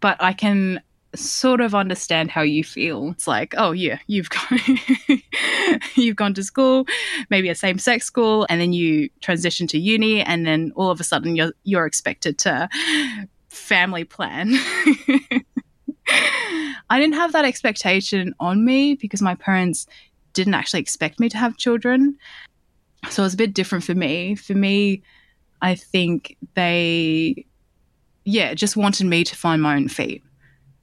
but 0.00 0.16
I 0.20 0.32
can 0.32 0.80
sort 1.14 1.60
of 1.60 1.74
understand 1.74 2.30
how 2.30 2.42
you 2.42 2.62
feel. 2.62 3.10
It's 3.10 3.26
like, 3.26 3.54
oh 3.56 3.72
yeah, 3.72 3.98
you've 4.06 4.30
gone 4.30 4.60
you've 5.94 6.16
gone 6.16 6.34
to 6.34 6.44
school, 6.44 6.86
maybe 7.30 7.48
a 7.48 7.54
same 7.54 7.78
sex 7.78 8.06
school, 8.06 8.46
and 8.48 8.60
then 8.60 8.72
you 8.72 9.10
transition 9.20 9.66
to 9.68 9.78
uni, 9.78 10.22
and 10.22 10.46
then 10.46 10.72
all 10.76 10.90
of 10.90 11.00
a 11.00 11.04
sudden 11.04 11.36
you're 11.36 11.52
you're 11.64 11.86
expected 11.86 12.38
to 12.38 12.68
family 13.48 14.04
plan. 14.04 14.52
I 16.90 16.98
didn't 16.98 17.14
have 17.14 17.32
that 17.32 17.44
expectation 17.44 18.34
on 18.40 18.64
me 18.64 18.94
because 18.94 19.22
my 19.22 19.34
parents 19.34 19.86
didn't 20.32 20.54
actually 20.54 20.80
expect 20.80 21.20
me 21.20 21.28
to 21.28 21.38
have 21.38 21.56
children. 21.56 22.16
So 23.08 23.22
it 23.22 23.26
was 23.26 23.34
a 23.34 23.38
bit 23.38 23.54
different 23.54 23.84
for 23.84 23.94
me. 23.94 24.34
For 24.34 24.54
me, 24.54 25.02
I 25.62 25.74
think 25.74 26.36
they, 26.54 27.46
yeah, 28.24 28.54
just 28.54 28.76
wanted 28.76 29.06
me 29.06 29.24
to 29.24 29.36
find 29.36 29.62
my 29.62 29.76
own 29.76 29.88
feet 29.88 30.22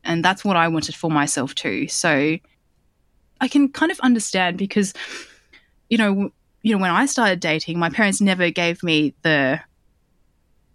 and 0.07 0.23
that's 0.25 0.43
what 0.43 0.55
I 0.55 0.67
wanted 0.67 0.95
for 0.95 1.11
myself 1.11 1.53
too. 1.53 1.87
So 1.87 2.37
I 3.39 3.47
can 3.47 3.69
kind 3.69 3.91
of 3.91 3.99
understand 3.99 4.57
because, 4.57 4.93
you 5.89 5.97
know, 5.97 6.31
you 6.63 6.75
know, 6.75 6.81
when 6.81 6.91
I 6.91 7.05
started 7.05 7.39
dating, 7.39 7.77
my 7.77 7.89
parents 7.89 8.19
never 8.19 8.49
gave 8.49 8.81
me 8.81 9.13
the 9.21 9.59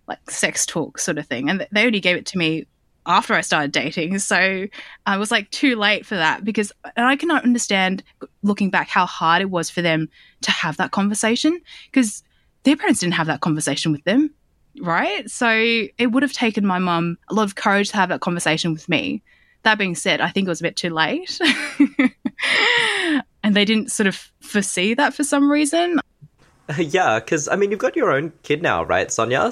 like 0.07 0.31
sex 0.31 0.67
talk 0.67 0.99
sort 0.99 1.19
of 1.19 1.27
thing, 1.27 1.49
and 1.49 1.67
they 1.73 1.87
only 1.87 2.01
gave 2.01 2.17
it 2.17 2.27
to 2.27 2.39
me 2.39 2.67
after 3.05 3.35
I 3.35 3.41
started 3.41 3.73
dating. 3.73 4.19
So 4.21 4.67
I 5.07 5.17
was 5.17 5.31
like 5.31 5.51
too 5.51 5.77
late 5.77 6.07
for 6.07 6.15
that 6.15 6.45
because, 6.45 6.73
and 6.97 7.07
I 7.07 7.17
cannot 7.17 7.45
understand 7.45 8.05
looking 8.43 8.71
back 8.71 8.89
how 8.89 9.07
hard 9.07 9.43
it 9.43 9.51
was 9.51 9.71
for 9.71 9.83
them 9.83 10.09
to 10.43 10.51
have 10.51 10.77
that 10.77 10.93
conversation 10.93 11.61
because 11.91 12.23
their 12.63 12.77
parents 12.77 13.01
didn't 13.01 13.15
have 13.15 13.27
that 13.27 13.41
conversation 13.41 13.91
with 13.91 14.05
them 14.05 14.33
right? 14.81 15.29
So 15.31 15.49
it 15.51 16.13
would 16.13 16.23
have 16.23 16.33
taken 16.33 16.67
my 16.67 16.79
mum 16.79 17.19
a 17.29 17.35
lot 17.35 17.45
of 17.45 17.55
courage 17.55 17.91
to 17.91 17.97
have 17.97 18.09
that 18.09 18.21
conversation 18.21 18.73
with 18.73 18.89
me. 18.89 19.23
That 19.63 19.79
being 19.79 19.95
said, 19.95 20.21
I 20.21 20.29
think 20.29 20.47
it 20.47 20.51
was 20.51 20.61
a 20.61 20.65
bit 20.65 20.77
too 20.77 20.91
late. 20.91 21.39
and 23.45 23.55
they 23.55 23.65
didn't 23.65 23.93
sort 23.93 24.07
of 24.07 24.31
foresee 24.41 24.95
that 24.95 25.15
for 25.15 25.25
some 25.25 25.51
reason. 25.51 26.01
Yeah, 26.79 27.19
because 27.19 27.49
I 27.49 27.57
mean, 27.57 27.71
you've 27.71 27.81
got 27.81 27.97
your 27.97 28.13
own 28.13 28.33
kid 28.45 28.63
now, 28.63 28.85
right, 28.85 29.13
Sonia? 29.13 29.51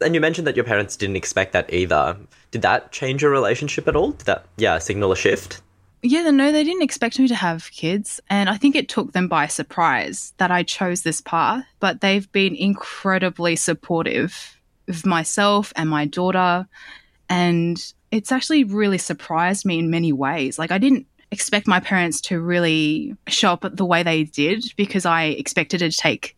And 0.00 0.14
you 0.14 0.20
mentioned 0.20 0.46
that 0.46 0.56
your 0.56 0.64
parents 0.64 0.96
didn't 0.96 1.14
expect 1.14 1.52
that 1.52 1.72
either. 1.72 2.16
Did 2.50 2.62
that 2.62 2.90
change 2.90 3.22
your 3.22 3.30
relationship 3.30 3.86
at 3.86 3.94
all? 3.94 4.12
Did 4.12 4.26
that, 4.26 4.46
yeah, 4.56 4.78
signal 4.78 5.12
a 5.12 5.16
shift? 5.16 5.60
Yeah, 6.02 6.30
no, 6.30 6.52
they 6.52 6.64
didn't 6.64 6.82
expect 6.82 7.18
me 7.18 7.26
to 7.28 7.34
have 7.34 7.70
kids. 7.72 8.20
And 8.30 8.48
I 8.48 8.56
think 8.56 8.76
it 8.76 8.88
took 8.88 9.12
them 9.12 9.28
by 9.28 9.46
surprise 9.48 10.32
that 10.36 10.50
I 10.50 10.62
chose 10.62 11.02
this 11.02 11.20
path. 11.20 11.64
But 11.80 12.00
they've 12.00 12.30
been 12.30 12.54
incredibly 12.54 13.56
supportive 13.56 14.58
of 14.86 15.04
myself 15.04 15.72
and 15.76 15.90
my 15.90 16.06
daughter. 16.06 16.68
And 17.28 17.78
it's 18.10 18.32
actually 18.32 18.64
really 18.64 18.98
surprised 18.98 19.66
me 19.66 19.80
in 19.80 19.90
many 19.90 20.12
ways. 20.12 20.58
Like, 20.58 20.70
I 20.70 20.78
didn't 20.78 21.06
expect 21.30 21.66
my 21.66 21.80
parents 21.80 22.20
to 22.22 22.40
really 22.40 23.14
show 23.26 23.52
up 23.52 23.64
the 23.70 23.84
way 23.84 24.02
they 24.02 24.24
did 24.24 24.72
because 24.76 25.04
I 25.04 25.24
expected 25.24 25.78
to 25.78 25.90
take 25.90 26.36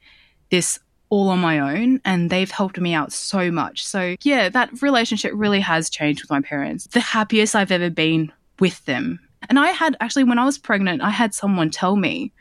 this 0.51 0.81
all 1.11 1.29
on 1.29 1.39
my 1.39 1.59
own 1.59 2.01
and 2.05 2.31
they've 2.31 2.51
helped 2.51 2.81
me 2.81 2.95
out 2.95 3.13
so 3.13 3.51
much. 3.51 3.85
So, 3.85 4.17
yeah, 4.23 4.49
that 4.49 4.83
relationship 4.83 5.33
really 5.35 5.61
has 5.61 5.91
changed 5.91 6.23
with 6.23 6.31
my 6.31 6.41
parents. 6.41 6.87
The 6.87 7.01
happiest 7.01 7.55
I've 7.55 7.73
ever 7.73 7.91
been 7.91 8.33
with 8.59 8.85
them 8.85 9.21
and 9.49 9.59
I 9.59 9.69
had 9.69 9.97
actually, 10.01 10.25
when 10.25 10.39
I 10.39 10.45
was 10.45 10.59
pregnant, 10.59 11.03
I 11.03 11.11
had 11.11 11.35
someone 11.35 11.71
tell 11.71 11.97
me, 11.97 12.33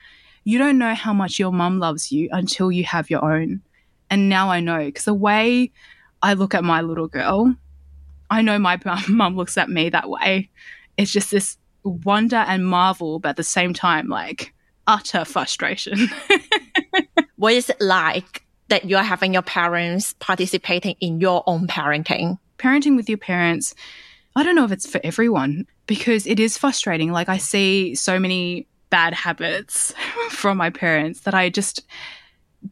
you 0.44 0.58
don't 0.58 0.77
know 0.77 0.94
how 0.94 1.13
much 1.13 1.39
your 1.39 1.51
mum 1.51 1.79
loves 1.79 2.12
you 2.12 2.29
until 2.32 2.72
you 2.72 2.84
have 2.84 3.10
your 3.10 3.24
own. 3.24 3.62
And 4.10 4.29
now 4.29 4.50
I 4.50 4.60
know 4.60 4.86
because 4.86 5.06
the 5.06 5.13
way 5.13 5.72
I 6.22 6.34
look 6.34 6.53
at 6.53 6.63
my 6.63 6.82
little 6.82 7.08
girl, 7.08 7.56
I 8.29 8.41
know 8.41 8.60
my 8.60 8.79
mum 9.08 9.36
looks 9.36 9.58
at 9.58 9.70
me 9.70 9.89
that 9.89 10.10
way. 10.10 10.50
It's 10.98 11.12
just 11.12 11.32
this 11.32 11.58
wonder 11.84 12.38
and 12.38 12.65
marvel, 12.65 13.20
but 13.20 13.29
at 13.29 13.38
the 13.38 13.44
same 13.44 13.74
time, 13.74 14.08
like 14.08 14.53
utter 14.88 15.24
frustration. 15.24 16.10
what 17.38 17.53
is 17.53 17.70
it 17.70 17.79
like 17.79 18.44
that 18.68 18.86
you're 18.86 19.01
having 19.01 19.34
your 19.34 19.41
parents 19.41 20.13
participating 20.20 20.96
in 21.00 21.20
your 21.20 21.44
own 21.48 21.68
parenting? 21.68 22.38
Parenting 22.58 22.96
with 22.98 23.08
your 23.08 23.18
parents, 23.18 23.74
I 24.36 24.44
don't 24.44 24.56
know 24.56 24.65
if 24.65 24.72
it's 24.72 24.89
for 24.89 25.00
everyone 25.03 25.65
because 25.89 26.27
it 26.27 26.39
is 26.39 26.55
frustrating. 26.55 27.12
Like 27.12 27.29
I 27.29 27.38
see 27.38 27.96
so 27.96 28.19
many 28.19 28.67
bad 28.91 29.15
habits 29.15 29.91
from 30.29 30.55
my 30.55 30.69
parents 30.69 31.22
that 31.22 31.34
I 31.34 31.50
just 31.50 31.84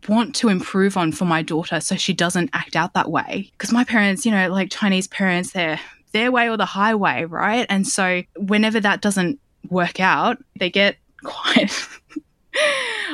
want 0.07 0.35
to 0.35 0.49
improve 0.49 0.95
on 0.97 1.11
for 1.11 1.25
my 1.25 1.41
daughter 1.41 1.79
so 1.79 1.95
she 1.95 2.13
doesn't 2.13 2.51
act 2.53 2.75
out 2.75 2.93
that 2.93 3.09
way. 3.09 3.49
Because 3.53 3.71
my 3.71 3.83
parents, 3.83 4.23
you 4.23 4.31
know, 4.31 4.49
like 4.49 4.69
Chinese 4.69 5.07
parents, 5.07 5.51
they're 5.51 5.79
their 6.11 6.31
way 6.31 6.47
or 6.47 6.57
the 6.57 6.65
highway, 6.65 7.25
right? 7.25 7.65
And 7.69 7.87
so 7.87 8.21
whenever 8.37 8.79
that 8.79 9.01
doesn't 9.01 9.39
work 9.67 9.99
out, 9.99 10.37
they 10.59 10.69
get 10.69 10.97
quite 11.23 11.73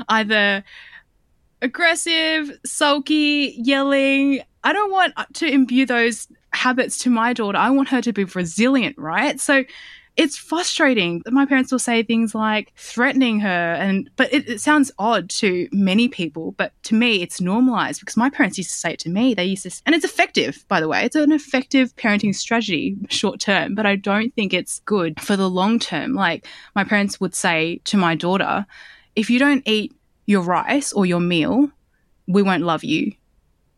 either 0.10 0.66
aggressive, 1.62 2.52
sulky, 2.66 3.56
yelling. 3.58 4.42
I 4.66 4.74
don't 4.74 4.92
want 4.92 5.14
to 5.36 5.48
imbue 5.48 5.86
those 5.86 6.28
habits 6.64 6.98
to 7.00 7.10
my 7.10 7.34
daughter. 7.34 7.58
I 7.58 7.72
want 7.72 7.90
her 7.90 8.02
to 8.02 8.14
be 8.14 8.24
resilient, 8.24 8.98
right? 8.98 9.38
So 9.38 9.66
it's 10.16 10.38
frustrating. 10.38 11.22
That 11.26 11.34
my 11.34 11.46
parents 11.46 11.74
will 11.74 11.80
say 11.80 12.04
things 12.04 12.34
like 12.34 12.72
threatening 12.78 13.42
her, 13.42 13.74
and 13.74 14.10
but 14.16 14.32
it, 14.32 14.48
it, 14.48 14.62
sounds 14.62 14.90
odd 14.98 15.30
to 15.42 15.68
many 15.74 16.08
people, 16.08 16.54
but 16.54 16.72
to 16.84 16.96
me, 16.96 17.22
it's 17.22 17.42
normalized 17.42 18.00
because 18.00 18.16
my 18.16 18.30
parents 18.30 18.58
used 18.58 18.70
to 18.70 18.78
say 18.78 18.94
it 18.94 19.00
to 19.00 19.10
me. 19.10 19.34
They 19.34 19.46
used 19.46 19.64
to, 19.64 19.82
and 19.86 19.94
it's 19.94 20.06
effective, 20.06 20.64
by 20.70 20.80
the 20.80 20.88
way. 20.88 21.04
It's 21.04 21.18
an 21.18 21.34
effective 21.34 21.94
parenting 21.98 22.34
strategy, 22.34 22.96
short 23.10 23.42
term, 23.42 23.76
but 23.76 23.86
I 23.86 23.96
don't 23.96 24.34
think 24.34 24.54
it's 24.54 24.80
good 24.86 25.20
for 25.20 25.36
the 25.36 25.50
long 25.50 25.80
term. 25.80 26.14
Like 26.14 26.48
my 26.76 26.86
parents 26.86 27.20
would 27.20 27.36
say 27.36 27.82
to 27.86 27.98
my 27.98 28.16
daughter, 28.16 28.66
if 29.16 29.30
you 29.30 29.38
don't 29.38 29.68
eat 29.68 29.94
your 30.28 30.44
rice 30.44 30.94
or 30.94 31.06
your 31.06 31.20
meal, 31.20 31.70
we 32.28 32.42
won't 32.42 32.64
love 32.64 32.86
you. 32.86 33.14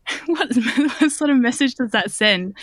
what, 0.26 0.54
what, 0.54 1.10
sort 1.10 1.30
of 1.30 1.38
message 1.38 1.74
does 1.74 1.90
that 1.90 2.10
send? 2.10 2.54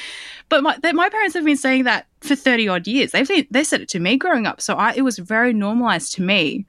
But 0.49 0.63
my, 0.63 0.77
my 0.93 1.09
parents 1.09 1.35
have 1.35 1.45
been 1.45 1.57
saying 1.57 1.83
that 1.83 2.07
for 2.21 2.35
30 2.35 2.67
odd 2.67 2.87
years. 2.87 3.11
They've 3.11 3.47
they 3.49 3.63
said 3.63 3.81
it 3.81 3.89
to 3.89 3.99
me 3.99 4.17
growing 4.17 4.47
up. 4.47 4.61
So 4.61 4.75
I, 4.75 4.93
it 4.93 5.01
was 5.01 5.17
very 5.19 5.53
normalized 5.53 6.13
to 6.13 6.21
me. 6.21 6.65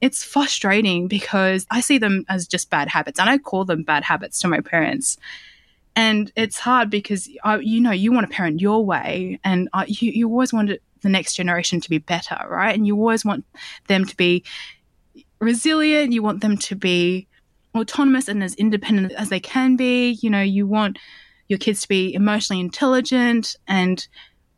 It's 0.00 0.22
frustrating 0.22 1.08
because 1.08 1.66
I 1.70 1.80
see 1.80 1.98
them 1.98 2.24
as 2.28 2.46
just 2.46 2.70
bad 2.70 2.88
habits 2.88 3.18
and 3.18 3.28
I 3.28 3.38
call 3.38 3.64
them 3.64 3.82
bad 3.82 4.04
habits 4.04 4.40
to 4.40 4.48
my 4.48 4.60
parents. 4.60 5.16
And 5.94 6.30
it's 6.36 6.58
hard 6.58 6.90
because, 6.90 7.28
I, 7.42 7.56
you 7.58 7.80
know, 7.80 7.90
you 7.90 8.12
want 8.12 8.28
to 8.28 8.34
parent 8.34 8.60
your 8.60 8.84
way 8.84 9.40
and 9.42 9.68
I, 9.72 9.86
you, 9.86 10.12
you 10.12 10.28
always 10.28 10.52
want 10.52 10.70
the 11.00 11.08
next 11.08 11.34
generation 11.34 11.80
to 11.80 11.88
be 11.88 11.98
better, 11.98 12.36
right? 12.48 12.74
And 12.74 12.86
you 12.86 12.96
always 12.96 13.24
want 13.24 13.46
them 13.88 14.04
to 14.04 14.16
be 14.16 14.44
resilient. 15.40 16.12
You 16.12 16.22
want 16.22 16.42
them 16.42 16.58
to 16.58 16.74
be 16.74 17.26
autonomous 17.78 18.28
and 18.28 18.42
as 18.42 18.54
independent 18.54 19.12
as 19.12 19.28
they 19.28 19.40
can 19.40 19.76
be. 19.76 20.12
You 20.22 20.30
know, 20.30 20.42
you 20.42 20.66
want 20.66 20.98
your 21.48 21.58
kids 21.58 21.82
to 21.82 21.88
be 21.88 22.12
emotionally 22.14 22.60
intelligent 22.60 23.56
and 23.68 24.06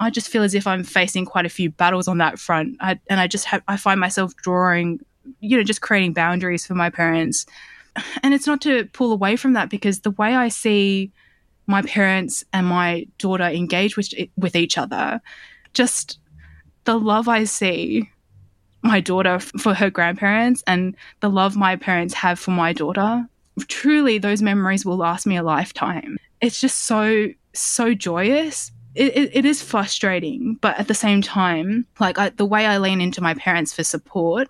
I 0.01 0.11
just 0.11 0.29
feel 0.29 0.43
as 0.43 0.55
if 0.55 0.67
I'm 0.67 0.85
facing 0.85 1.25
quite 1.25 1.47
a 1.47 1.51
few 1.51 1.71
battles 1.71 2.09
on 2.09 2.19
that 2.19 2.39
front. 2.39 2.77
I, 2.81 3.01
and 3.09 3.19
I 3.19 3.27
just 3.27 3.47
have, 3.47 3.63
I 3.67 3.77
find 3.77 3.99
myself 3.99 4.35
drawing, 4.37 5.01
you 5.41 5.57
know, 5.57 5.65
just 5.65 5.81
creating 5.81 6.13
boundaries 6.13 6.65
for 6.67 6.75
my 6.75 6.91
parents. 6.91 7.47
And 8.23 8.33
it's 8.33 8.47
not 8.47 8.61
to 8.63 8.85
pull 8.93 9.13
away 9.13 9.35
from 9.35 9.55
that 9.55 9.71
because 9.71 10.01
the 10.01 10.13
way 10.13 10.37
I 10.37 10.49
see 10.49 11.11
my 11.67 11.83
parents 11.83 12.45
and 12.53 12.67
my 12.67 13.07
daughter 13.19 13.45
engage 13.45 13.97
with, 13.97 14.15
with 14.37 14.55
each 14.55 14.79
other, 14.79 15.21
just 15.75 16.19
the 16.85 16.99
love 16.99 17.29
I 17.29 17.45
see 17.45 18.09
my 18.89 19.01
daughter 19.01 19.39
for 19.39 19.75
her 19.75 19.91
grandparents 19.91 20.65
and 20.67 20.97
the 21.21 21.31
love 21.31 21.57
my 21.57 21.77
parents 21.77 22.15
have 22.15 22.39
for 22.39 22.51
my 22.51 22.73
daughter, 22.73 23.25
truly 23.69 24.19
those 24.19 24.43
memories 24.43 24.85
will 24.85 24.97
last 24.97 25.27
me 25.27 25.37
a 25.37 25.43
lifetime. 25.43 26.17
It's 26.41 26.61
just 26.61 26.87
so, 26.87 27.29
so 27.53 27.95
joyous. 27.95 28.73
It, 28.95 29.17
it, 29.17 29.31
it 29.37 29.45
is 29.45 29.63
frustrating, 29.63 30.57
but 30.61 30.79
at 30.79 30.89
the 30.89 30.95
same 30.95 31.23
time, 31.23 31.87
like 32.01 32.19
I, 32.19 32.31
the 32.31 32.47
way 32.47 32.67
I 32.67 32.79
lean 32.79 33.01
into 33.01 33.21
my 33.21 33.35
parents 33.35 33.73
for 33.73 33.85
support, 33.85 34.49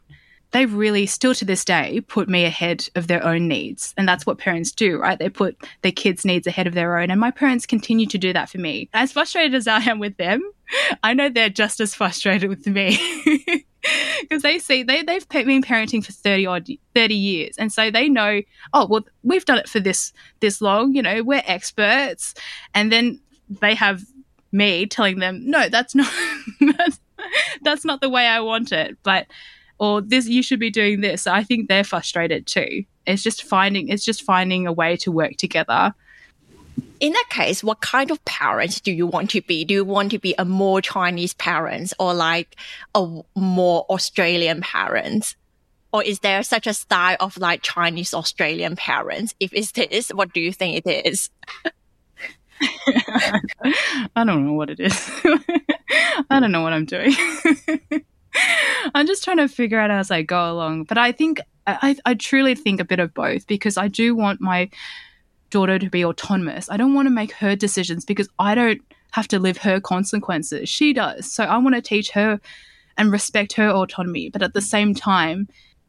they 0.51 0.67
really 0.67 1.07
still 1.07 1.35
to 1.35 1.45
this 1.45 1.65
day 1.65 2.01
put 2.01 2.29
me 2.29 2.45
ahead 2.45 2.89
of 2.95 3.07
their 3.07 3.25
own 3.25 3.49
needs. 3.49 3.95
And 3.97 4.09
that's 4.09 4.25
what 4.25 4.39
parents 4.39 4.73
do, 4.73 4.99
right? 4.99 5.19
They 5.19 5.29
put 5.29 5.57
their 5.83 5.93
kids' 5.93 6.25
needs 6.25 6.47
ahead 6.47 6.67
of 6.67 6.75
their 6.75 6.99
own. 6.99 7.11
And 7.11 7.21
my 7.21 7.31
parents 7.31 7.67
continue 7.67 8.07
to 8.07 8.19
do 8.19 8.33
that 8.33 8.49
for 8.49 8.59
me. 8.59 8.89
As 8.95 9.13
frustrated 9.13 9.55
as 9.55 9.67
I 9.67 9.81
am 9.83 9.99
with 9.99 10.17
them, 10.17 10.43
I 11.03 11.15
know 11.15 11.29
they're 11.29 11.49
just 11.49 11.81
as 11.81 11.95
frustrated 11.95 12.49
with 12.49 12.67
me. 12.67 12.99
because 14.21 14.43
they 14.43 14.59
see 14.59 14.83
they 14.83 15.03
they've 15.03 15.29
been 15.29 15.63
parenting 15.63 16.05
for 16.05 16.13
30 16.13 16.47
odd 16.47 16.69
30 16.97 17.15
years 17.15 17.57
and 17.59 17.73
so 17.73 17.91
they 17.91 18.09
know 18.09 18.43
oh 18.75 18.87
well 18.87 19.07
we've 19.23 19.45
done 19.45 19.57
it 19.57 19.69
for 19.69 19.79
this 19.79 20.13
this 20.41 20.61
long 20.61 20.95
you 20.95 21.01
know 21.01 21.23
we're 21.23 21.43
experts 21.47 22.35
and 22.75 22.91
then 22.91 23.21
they 23.49 23.75
have 23.75 24.03
me 24.51 24.85
telling 24.85 25.21
them 25.21 25.49
no 25.49 25.69
that's 25.69 25.95
not 25.95 26.13
that's, 26.77 27.01
that's 27.63 27.85
not 27.85 28.01
the 28.01 28.09
way 28.09 28.27
i 28.27 28.41
want 28.41 28.73
it 28.73 28.97
but 29.05 29.27
or 29.79 30.01
this 30.01 30.27
you 30.27 30.43
should 30.43 30.61
be 30.61 30.71
doing 30.71 31.01
this 31.01 31.27
i 31.27 31.43
think 31.43 31.69
they're 31.69 31.85
frustrated 31.85 32.47
too 32.47 32.85
it's 33.07 33.23
just 33.23 33.45
finding 33.45 33.89
it's 33.89 34.05
just 34.05 34.23
finding 34.23 34.67
a 34.67 34.73
way 34.73 34.97
to 34.97 35.11
work 35.11 35.37
together 35.37 35.95
in 37.01 37.13
that 37.13 37.27
case, 37.31 37.63
what 37.63 37.81
kind 37.81 38.11
of 38.11 38.25
parents 38.25 38.81
do 38.81 38.91
you 38.93 39.07
want 39.07 39.31
to 39.31 39.41
be? 39.43 39.65
Do 39.65 39.75
you 39.75 39.85
want 39.85 40.11
to 40.11 40.19
be 40.19 40.35
a 40.39 40.45
more 40.45 40.81
Chinese 40.81 41.35
parents 41.35 41.95
or 41.99 42.13
like 42.15 42.57
a 42.95 43.23
more 43.37 43.87
Australian 43.89 44.61
parents? 44.61 45.37
Or 45.93 46.03
is 46.03 46.21
there 46.21 46.43
such 46.43 46.67
a 46.67 46.75
style 46.75 47.17
of 47.21 47.37
like 47.37 47.63
Chinese 47.63 48.13
Australian 48.13 48.77
parents? 48.77 49.35
If 49.41 49.53
it 49.53 49.59
is, 49.59 49.73
this, 49.73 50.09
what 50.11 50.33
do 50.33 50.41
you 50.41 50.53
think 50.53 50.85
it 50.85 51.07
is? 51.07 51.31
I 54.17 54.25
don't 54.25 54.47
know 54.47 54.53
what 54.55 54.71
it 54.71 54.81
is. 54.81 55.11
I 56.31 56.41
don't 56.41 56.53
know 56.53 56.63
what 56.63 56.73
I'm 56.73 56.85
doing. 56.85 57.15
I'm 58.95 59.07
just 59.07 59.25
trying 59.25 59.39
to 59.39 59.49
figure 59.49 59.79
out 59.79 59.91
as 59.91 60.11
I 60.11 60.23
go 60.23 60.51
along. 60.51 60.85
But 60.85 60.99
I 60.99 61.13
think 61.13 61.41
I, 61.67 61.97
I 62.07 62.15
truly 62.15 62.55
think 62.55 62.81
a 62.81 62.85
bit 62.85 63.01
of 63.01 63.13
both 63.13 63.47
because 63.47 63.77
I 63.77 63.89
do 63.89 64.15
want 64.15 64.41
my 64.41 64.71
daughter 65.51 65.79
to 65.79 65.91
be 65.91 66.05
autonomous. 66.05 66.71
I 66.71 66.77
don't 66.77 66.95
want 66.95 67.07
to 67.07 67.15
make 67.15 67.33
her 67.33 67.57
decisions 67.57 68.05
because 68.05 68.29
I 68.39 68.55
don't 68.55 68.81
have 69.13 69.29
to 69.29 69.39
live 69.39 69.59
her 69.59 69.81
consequences. 69.81 70.69
She 70.69 70.93
does. 70.93 71.31
So 71.31 71.45
I 71.45 71.59
want 71.59 71.75
to 71.75 71.83
teach 71.83 72.11
her 72.13 72.41
and 72.97 73.13
respect 73.13 73.55
her 73.55 73.71
autonomy. 73.71 74.31
But 74.31 74.43
at 74.43 74.55
the 74.55 74.61
same 74.61 74.95
time, 74.95 75.49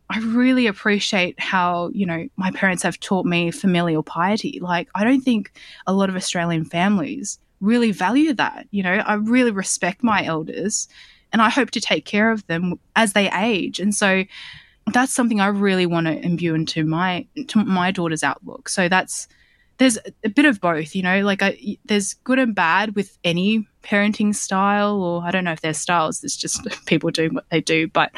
I 0.10 0.20
really 0.20 0.68
appreciate 0.68 1.40
how, 1.40 1.90
you 1.94 2.06
know, 2.06 2.28
my 2.36 2.52
parents 2.52 2.84
have 2.84 3.00
taught 3.00 3.26
me 3.26 3.52
familial 3.52 4.04
piety. 4.04 4.60
Like, 4.62 4.90
I 4.96 5.04
don't 5.04 5.22
think 5.22 5.52
a 5.86 5.94
lot 5.94 6.10
of 6.10 6.16
Australian 6.16 6.66
families 6.66 7.40
really 7.62 7.92
value 7.92 8.34
that. 8.34 8.68
You 8.72 8.84
know, 8.84 8.94
I 8.94 9.16
really 9.16 9.52
respect 9.52 10.04
my 10.04 10.24
elders 10.26 10.88
and 11.32 11.42
I 11.42 11.50
hope 11.50 11.72
to 11.72 11.82
take 11.82 12.06
care 12.06 12.32
of 12.32 12.46
them 12.48 12.80
as 12.96 13.14
they 13.14 13.30
age. 13.32 13.80
And 13.80 13.94
so 13.94 14.24
that's 14.94 15.14
something 15.14 15.40
I 15.40 15.48
really 15.48 15.86
want 15.86 16.08
to 16.08 16.20
imbue 16.20 16.56
into 16.56 16.84
my 16.84 17.28
to 17.48 17.64
my 17.64 17.92
daughter's 17.92 18.24
outlook. 18.24 18.70
So 18.70 18.90
that's 18.90 19.28
there's 19.78 19.98
a 20.26 20.30
bit 20.30 20.46
of 20.46 20.60
both, 20.60 20.94
you 20.94 21.02
know, 21.02 21.22
like 21.22 21.42
I, 21.42 21.78
there's 21.86 22.14
good 22.14 22.38
and 22.38 22.54
bad 22.54 22.96
with 22.96 23.18
any 23.24 23.66
parenting 23.82 24.36
style, 24.36 25.02
or 25.02 25.24
I 25.24 25.32
don't 25.32 25.46
know 25.46 25.54
if 25.54 25.62
there's 25.62 25.78
styles, 25.78 26.24
it's 26.24 26.36
just 26.36 26.66
people 26.86 27.12
do 27.12 27.30
what 27.30 27.46
they 27.50 27.62
do, 27.62 27.88
but 27.88 28.12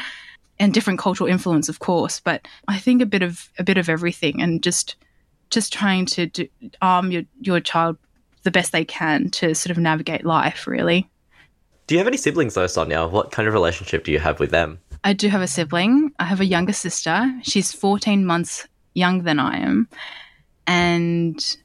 and 0.60 0.74
different 0.74 1.00
cultural 1.00 1.30
influence, 1.30 1.70
of 1.70 1.80
course. 1.80 2.20
But 2.20 2.48
I 2.68 2.78
think 2.78 3.02
a 3.02 3.06
bit 3.06 3.24
of 3.24 3.50
a 3.58 3.64
bit 3.64 3.78
of 3.78 3.90
everything, 3.90 4.42
and 4.42 4.62
just 4.62 4.96
just 5.50 5.74
trying 5.74 6.06
to 6.08 6.28
do, 6.28 6.48
arm 6.82 7.12
your 7.12 7.24
your 7.40 7.60
child 7.60 7.98
the 8.44 8.52
best 8.52 8.72
they 8.72 8.86
can 8.86 9.30
to 9.30 9.54
sort 9.54 9.72
of 9.72 9.78
navigate 9.78 10.26
life, 10.26 10.66
really. 10.66 11.10
Do 11.92 11.96
you 11.96 12.00
have 12.00 12.08
any 12.08 12.16
siblings 12.16 12.54
though, 12.54 12.68
Sonia? 12.68 13.06
What 13.06 13.34
kind 13.34 13.50
of 13.50 13.54
relationship 13.54 14.06
do 14.06 14.14
you 14.14 14.20
have 14.20 14.40
with 14.40 14.52
them? 14.52 14.80
I 15.04 15.12
do 15.12 15.28
have 15.28 15.42
a 15.42 15.48
sibling. 15.48 16.14
I 16.20 16.24
have 16.24 16.40
a 16.40 16.46
younger 16.46 16.72
sister. 16.72 17.30
She's 17.44 17.74
14 17.74 18.26
months 18.26 18.66
younger 18.94 19.26
than 19.26 19.40
I 19.40 19.58
am 19.58 19.90
and 20.66 21.58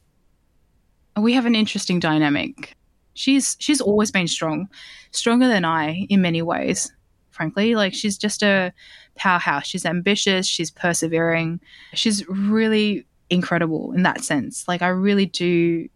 we 1.17 1.35
have 1.35 1.47
an 1.47 1.55
interesting 1.55 2.01
dynamic. 2.01 2.75
She's 3.15 3.57
she's 3.61 3.81
always 3.81 4.11
been 4.11 4.27
strong, 4.27 4.69
stronger 5.13 5.47
than 5.47 5.65
I 5.65 6.07
in 6.11 6.23
many 6.23 6.43
ways. 6.43 6.93
Frankly, 7.31 7.77
like 7.77 7.95
she's 7.95 8.19
just 8.19 8.43
a 8.43 8.73
powerhouse. 9.15 9.69
She's 9.69 9.87
ambitious. 9.87 10.45
She's 10.45 10.73
persevering. 10.73 11.61
She's 11.95 12.29
really 12.29 13.07
incredible 13.31 13.93
in 13.93 14.03
that 14.03 14.25
sense. 14.25 14.67
Like 14.67 14.83
I 14.83 14.89
really 14.89 15.27
do. 15.27 15.89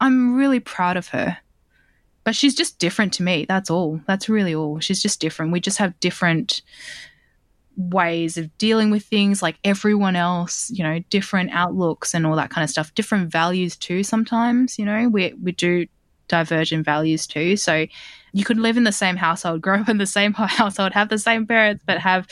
I'm 0.00 0.34
really 0.34 0.58
proud 0.58 0.96
of 0.96 1.06
her. 1.10 1.38
But 2.26 2.34
she's 2.34 2.56
just 2.56 2.80
different 2.80 3.12
to 3.14 3.22
me. 3.22 3.46
That's 3.48 3.70
all. 3.70 4.00
That's 4.08 4.28
really 4.28 4.52
all. 4.52 4.80
She's 4.80 5.00
just 5.00 5.20
different. 5.20 5.52
We 5.52 5.60
just 5.60 5.78
have 5.78 5.98
different 6.00 6.60
ways 7.76 8.36
of 8.36 8.58
dealing 8.58 8.90
with 8.90 9.04
things 9.04 9.42
like 9.42 9.60
everyone 9.62 10.16
else, 10.16 10.68
you 10.68 10.82
know, 10.82 10.98
different 11.08 11.50
outlooks 11.52 12.14
and 12.14 12.26
all 12.26 12.34
that 12.34 12.50
kind 12.50 12.64
of 12.64 12.70
stuff, 12.70 12.92
different 12.96 13.30
values 13.30 13.76
too 13.76 14.02
sometimes, 14.02 14.76
you 14.76 14.84
know, 14.84 15.08
we 15.08 15.34
we 15.40 15.52
do 15.52 15.86
diverge 16.26 16.72
in 16.72 16.82
values 16.82 17.28
too. 17.28 17.56
So 17.56 17.86
you 18.32 18.44
could 18.44 18.58
live 18.58 18.76
in 18.76 18.82
the 18.82 18.90
same 18.90 19.14
household, 19.14 19.62
grow 19.62 19.78
up 19.82 19.88
in 19.88 19.98
the 19.98 20.04
same 20.04 20.32
household, 20.32 20.94
have 20.94 21.10
the 21.10 21.18
same 21.18 21.46
parents, 21.46 21.84
but 21.86 21.98
have 21.98 22.26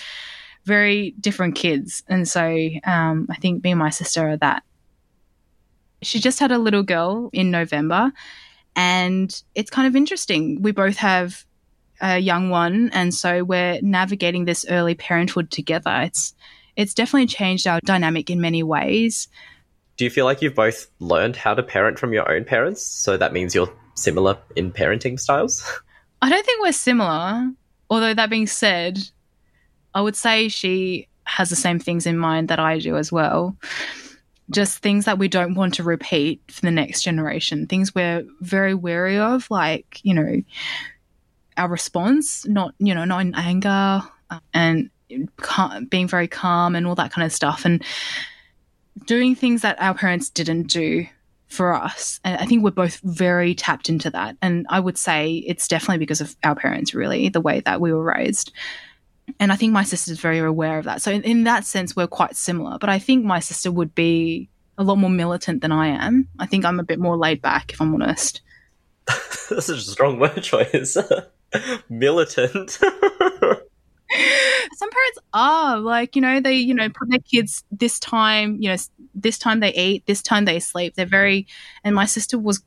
very 0.64 1.12
different 1.20 1.54
kids. 1.54 2.02
And 2.08 2.26
so 2.26 2.68
um, 2.82 3.28
I 3.30 3.36
think 3.36 3.62
me 3.62 3.70
and 3.70 3.78
my 3.78 3.90
sister 3.90 4.28
are 4.28 4.36
that. 4.38 4.64
She 6.02 6.18
just 6.18 6.40
had 6.40 6.50
a 6.50 6.58
little 6.58 6.82
girl 6.82 7.30
in 7.32 7.52
November, 7.52 8.12
and 8.76 9.42
it's 9.54 9.70
kind 9.70 9.86
of 9.86 9.96
interesting. 9.96 10.62
We 10.62 10.72
both 10.72 10.96
have 10.96 11.44
a 12.00 12.18
young 12.18 12.50
one, 12.50 12.90
and 12.92 13.14
so 13.14 13.44
we're 13.44 13.80
navigating 13.82 14.44
this 14.44 14.66
early 14.68 14.94
parenthood 14.94 15.50
together. 15.50 16.02
It's 16.02 16.34
it's 16.76 16.94
definitely 16.94 17.26
changed 17.26 17.66
our 17.66 17.80
dynamic 17.84 18.30
in 18.30 18.40
many 18.40 18.62
ways. 18.62 19.28
Do 19.96 20.04
you 20.04 20.10
feel 20.10 20.24
like 20.24 20.42
you've 20.42 20.56
both 20.56 20.88
learned 20.98 21.36
how 21.36 21.54
to 21.54 21.62
parent 21.62 22.00
from 22.00 22.12
your 22.12 22.30
own 22.30 22.44
parents? 22.44 22.84
So 22.84 23.16
that 23.16 23.32
means 23.32 23.54
you're 23.54 23.72
similar 23.94 24.36
in 24.56 24.72
parenting 24.72 25.18
styles? 25.18 25.64
I 26.22 26.28
don't 26.28 26.44
think 26.44 26.62
we're 26.62 26.72
similar. 26.72 27.50
Although 27.90 28.14
that 28.14 28.30
being 28.30 28.46
said, 28.46 28.98
I 29.94 30.00
would 30.00 30.16
say 30.16 30.48
she 30.48 31.08
has 31.24 31.50
the 31.50 31.56
same 31.56 31.78
things 31.78 32.06
in 32.06 32.18
mind 32.18 32.48
that 32.48 32.58
I 32.58 32.78
do 32.78 32.96
as 32.96 33.10
well. 33.12 33.56
Just 34.50 34.78
things 34.78 35.06
that 35.06 35.18
we 35.18 35.28
don't 35.28 35.54
want 35.54 35.74
to 35.74 35.82
repeat 35.82 36.42
for 36.50 36.60
the 36.60 36.70
next 36.70 37.02
generation, 37.02 37.66
things 37.66 37.94
we're 37.94 38.24
very 38.40 38.74
wary 38.74 39.18
of, 39.18 39.50
like, 39.50 40.00
you 40.02 40.12
know, 40.12 40.42
our 41.56 41.68
response, 41.68 42.46
not 42.46 42.74
you 42.78 42.94
know, 42.94 43.04
not 43.04 43.20
in 43.20 43.34
anger 43.34 44.02
uh, 44.30 44.40
and 44.52 44.90
being 45.88 46.08
very 46.08 46.28
calm 46.28 46.74
and 46.74 46.86
all 46.86 46.94
that 46.94 47.12
kind 47.12 47.24
of 47.24 47.32
stuff, 47.32 47.64
and 47.64 47.82
doing 49.06 49.34
things 49.34 49.62
that 49.62 49.80
our 49.80 49.94
parents 49.94 50.28
didn't 50.28 50.66
do 50.66 51.06
for 51.46 51.72
us. 51.72 52.20
And 52.24 52.38
I 52.38 52.46
think 52.46 52.64
we're 52.64 52.70
both 52.70 53.00
very 53.04 53.54
tapped 53.54 53.88
into 53.88 54.10
that. 54.10 54.36
And 54.42 54.66
I 54.68 54.80
would 54.80 54.98
say 54.98 55.36
it's 55.46 55.68
definitely 55.68 55.98
because 55.98 56.20
of 56.20 56.36
our 56.42 56.54
parents, 56.54 56.94
really, 56.94 57.28
the 57.28 57.40
way 57.40 57.60
that 57.60 57.80
we 57.80 57.92
were 57.92 58.02
raised. 58.02 58.52
And 59.40 59.52
I 59.52 59.56
think 59.56 59.72
my 59.72 59.84
sister's 59.84 60.18
very 60.18 60.38
aware 60.38 60.78
of 60.78 60.84
that. 60.84 61.02
So, 61.02 61.10
in, 61.10 61.22
in 61.22 61.44
that 61.44 61.64
sense, 61.64 61.96
we're 61.96 62.06
quite 62.06 62.36
similar. 62.36 62.78
But 62.78 62.90
I 62.90 62.98
think 62.98 63.24
my 63.24 63.40
sister 63.40 63.72
would 63.72 63.94
be 63.94 64.48
a 64.76 64.84
lot 64.84 64.96
more 64.96 65.10
militant 65.10 65.62
than 65.62 65.72
I 65.72 65.88
am. 65.88 66.28
I 66.38 66.46
think 66.46 66.64
I'm 66.64 66.80
a 66.80 66.84
bit 66.84 66.98
more 66.98 67.16
laid 67.16 67.40
back, 67.40 67.72
if 67.72 67.80
I'm 67.80 67.94
honest. 67.94 68.42
That's 69.06 69.68
a 69.68 69.80
strong 69.80 70.18
word 70.18 70.42
choice. 70.42 70.96
militant. 71.88 72.70
some 74.74 74.90
parents 74.90 75.18
are 75.32 75.78
like 75.78 76.14
you 76.14 76.22
know 76.22 76.40
they 76.40 76.54
you 76.54 76.74
know 76.74 76.88
put 76.88 77.08
their 77.10 77.18
kids 77.20 77.64
this 77.70 77.98
time 77.98 78.56
you 78.60 78.68
know 78.68 78.76
this 79.14 79.38
time 79.38 79.60
they 79.60 79.72
eat 79.74 80.04
this 80.06 80.22
time 80.22 80.44
they 80.44 80.60
sleep 80.60 80.94
they're 80.94 81.06
very 81.06 81.46
and 81.84 81.94
my 81.94 82.04
sister 82.04 82.38
was 82.38 82.62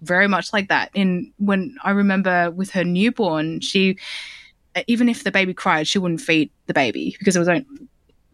very 0.00 0.28
much 0.28 0.52
like 0.52 0.68
that 0.68 0.90
in 0.94 1.32
when 1.38 1.76
i 1.82 1.90
remember 1.90 2.50
with 2.50 2.70
her 2.70 2.84
newborn 2.84 3.60
she 3.60 3.98
even 4.86 5.08
if 5.08 5.24
the 5.24 5.30
baby 5.30 5.54
cried 5.54 5.86
she 5.86 5.98
wouldn't 5.98 6.20
feed 6.20 6.50
the 6.66 6.74
baby 6.74 7.16
because 7.18 7.36
it 7.36 7.38
was 7.38 7.48
like 7.48 7.66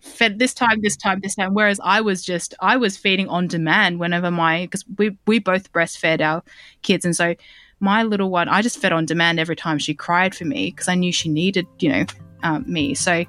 fed 0.01 0.39
this 0.39 0.53
time 0.53 0.81
this 0.83 0.97
time 0.97 1.21
this 1.23 1.35
time 1.35 1.55
whereas 1.55 1.81
i 1.83 2.01
was 2.01 2.23
just 2.23 2.55
i 2.61 2.77
was 2.77 2.97
feeding 2.97 3.29
on 3.29 3.47
demand 3.47 3.99
whenever 3.99 4.31
my 4.31 4.63
because 4.65 4.85
we 4.99 5.17
we 5.27 5.39
both 5.39 5.73
breastfed 5.73 6.21
our 6.21 6.43
kids 6.83 7.05
and 7.05 7.17
so 7.17 7.35
my 7.81 8.03
little 8.03 8.31
one 8.31 8.49
i 8.49 8.61
just 8.61 8.79
fed 8.79 8.93
on 8.93 9.07
demand 9.07 9.41
every 9.41 9.57
time 9.57 9.79
she 9.79 9.95
cried 9.95 10.35
for 10.35 10.45
me 10.45 10.71
because 10.71 10.89
i 10.89 10.95
knew 10.95 11.11
she 11.11 11.31
needed 11.31 11.67
you 11.79 11.89
know 11.89 12.05
um, 12.45 12.65
me. 12.69 12.95
So, 12.95 13.25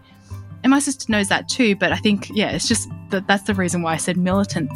and 0.63 0.69
my 0.69 0.79
sister 0.79 1.11
knows 1.11 1.29
that 1.29 1.49
too. 1.49 1.75
But 1.75 1.91
I 1.91 1.97
think, 1.97 2.29
yeah, 2.33 2.51
it's 2.51 2.67
just 2.67 2.87
that 3.09 3.25
that's 3.27 3.43
the 3.43 3.55
reason 3.55 3.81
why 3.81 3.93
I 3.93 3.97
said 3.97 4.17
militant. 4.17 4.69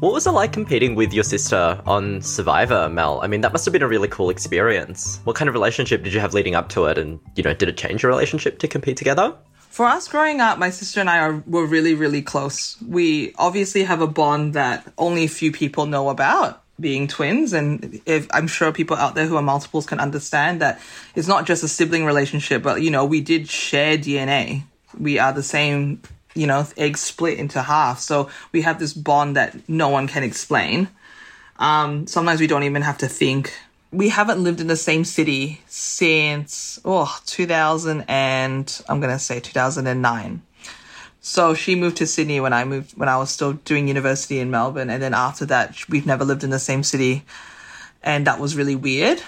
What 0.00 0.14
was 0.14 0.26
it 0.26 0.30
like 0.30 0.54
competing 0.54 0.94
with 0.94 1.12
your 1.12 1.24
sister 1.24 1.78
on 1.84 2.22
Survivor, 2.22 2.88
Mel? 2.88 3.20
I 3.22 3.26
mean, 3.26 3.42
that 3.42 3.52
must 3.52 3.66
have 3.66 3.72
been 3.72 3.82
a 3.82 3.86
really 3.86 4.08
cool 4.08 4.30
experience. 4.30 5.20
What 5.24 5.36
kind 5.36 5.46
of 5.46 5.52
relationship 5.52 6.02
did 6.02 6.14
you 6.14 6.20
have 6.20 6.32
leading 6.32 6.54
up 6.54 6.70
to 6.70 6.86
it? 6.86 6.96
And, 6.96 7.20
you 7.36 7.42
know, 7.42 7.52
did 7.52 7.68
it 7.68 7.76
change 7.76 8.02
your 8.02 8.10
relationship 8.10 8.60
to 8.60 8.66
compete 8.66 8.96
together? 8.96 9.34
For 9.68 9.84
us 9.84 10.08
growing 10.08 10.40
up, 10.40 10.56
my 10.56 10.70
sister 10.70 11.00
and 11.00 11.10
I 11.10 11.18
are, 11.18 11.44
were 11.46 11.66
really, 11.66 11.92
really 11.92 12.22
close. 12.22 12.80
We 12.80 13.34
obviously 13.34 13.82
have 13.82 14.00
a 14.00 14.06
bond 14.06 14.54
that 14.54 14.90
only 14.96 15.24
a 15.24 15.28
few 15.28 15.52
people 15.52 15.84
know 15.84 16.08
about 16.08 16.62
being 16.80 17.06
twins 17.06 17.52
and 17.52 18.00
if 18.06 18.26
i'm 18.32 18.46
sure 18.46 18.72
people 18.72 18.96
out 18.96 19.14
there 19.14 19.26
who 19.26 19.36
are 19.36 19.42
multiples 19.42 19.84
can 19.84 20.00
understand 20.00 20.62
that 20.62 20.80
it's 21.14 21.28
not 21.28 21.44
just 21.44 21.62
a 21.62 21.68
sibling 21.68 22.06
relationship 22.06 22.62
but 22.62 22.80
you 22.80 22.90
know 22.90 23.04
we 23.04 23.20
did 23.20 23.46
share 23.46 23.98
dna 23.98 24.62
we 24.98 25.18
are 25.18 25.34
the 25.34 25.42
same 25.42 26.00
you 26.34 26.46
know 26.46 26.66
eggs 26.76 27.00
split 27.00 27.38
into 27.38 27.62
half. 27.62 28.00
So 28.00 28.30
we 28.52 28.62
have 28.62 28.78
this 28.78 28.92
bond 28.92 29.36
that 29.36 29.68
no 29.68 29.88
one 29.88 30.08
can 30.08 30.22
explain. 30.22 30.88
Um, 31.58 32.06
sometimes 32.06 32.40
we 32.40 32.46
don't 32.46 32.62
even 32.62 32.82
have 32.82 32.98
to 32.98 33.08
think. 33.08 33.52
We 33.92 34.08
haven't 34.08 34.42
lived 34.42 34.60
in 34.60 34.68
the 34.68 34.76
same 34.76 35.04
city 35.04 35.62
since 35.66 36.78
oh 36.84 37.18
2000 37.26 38.04
and 38.06 38.82
i'm 38.88 39.00
gonna 39.00 39.18
say 39.18 39.40
2009 39.40 40.42
so 41.20 41.52
she 41.54 41.74
moved 41.74 41.98
to 41.98 42.06
Sydney 42.06 42.40
when 42.40 42.52
I 42.52 42.64
moved 42.64 42.96
when 42.96 43.08
I 43.08 43.18
was 43.18 43.30
still 43.30 43.52
doing 43.52 43.88
university 43.88 44.38
in 44.38 44.50
Melbourne, 44.50 44.88
and 44.88 45.02
then 45.02 45.12
after 45.12 45.44
that, 45.46 45.88
we've 45.88 46.06
never 46.06 46.24
lived 46.24 46.44
in 46.44 46.50
the 46.50 46.58
same 46.58 46.82
city, 46.82 47.24
and 48.02 48.26
that 48.26 48.40
was 48.40 48.56
really 48.56 48.74
weird. 48.74 49.22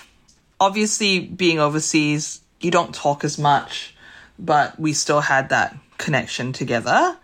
Obviously, 0.58 1.20
being 1.20 1.58
overseas, 1.58 2.40
you 2.60 2.70
don't 2.70 2.94
talk 2.94 3.24
as 3.24 3.38
much, 3.38 3.94
but 4.38 4.78
we 4.80 4.94
still 4.94 5.20
had 5.20 5.50
that 5.50 5.76
connection 6.02 6.52
together. 6.52 7.16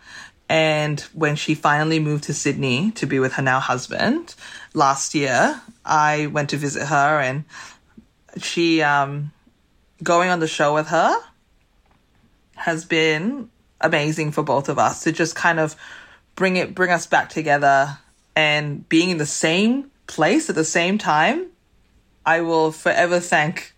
And 0.48 1.00
when 1.12 1.36
she 1.36 1.54
finally 1.54 1.98
moved 1.98 2.24
to 2.24 2.34
Sydney 2.34 2.92
to 2.92 3.06
be 3.06 3.18
with 3.18 3.34
her 3.34 3.42
now 3.42 3.60
husband 3.60 4.34
last 4.72 5.14
year, 5.14 5.60
I 5.84 6.28
went 6.28 6.50
to 6.50 6.56
visit 6.56 6.86
her, 6.86 7.20
and 7.20 7.44
she 8.40 8.80
um, 8.80 9.32
going 10.02 10.30
on 10.30 10.40
the 10.40 10.46
show 10.46 10.74
with 10.74 10.86
her 10.88 11.14
has 12.54 12.84
been 12.84 13.50
amazing 13.80 14.32
for 14.32 14.42
both 14.42 14.68
of 14.68 14.78
us 14.78 15.04
to 15.04 15.12
just 15.12 15.34
kind 15.34 15.60
of 15.60 15.76
bring 16.34 16.56
it 16.56 16.74
bring 16.74 16.90
us 16.90 17.06
back 17.06 17.28
together 17.28 17.98
and 18.34 18.88
being 18.88 19.10
in 19.10 19.18
the 19.18 19.26
same 19.26 19.90
place 20.06 20.48
at 20.48 20.56
the 20.56 20.64
same 20.64 20.98
time 20.98 21.46
i 22.26 22.40
will 22.40 22.72
forever 22.72 23.20
thank 23.20 23.72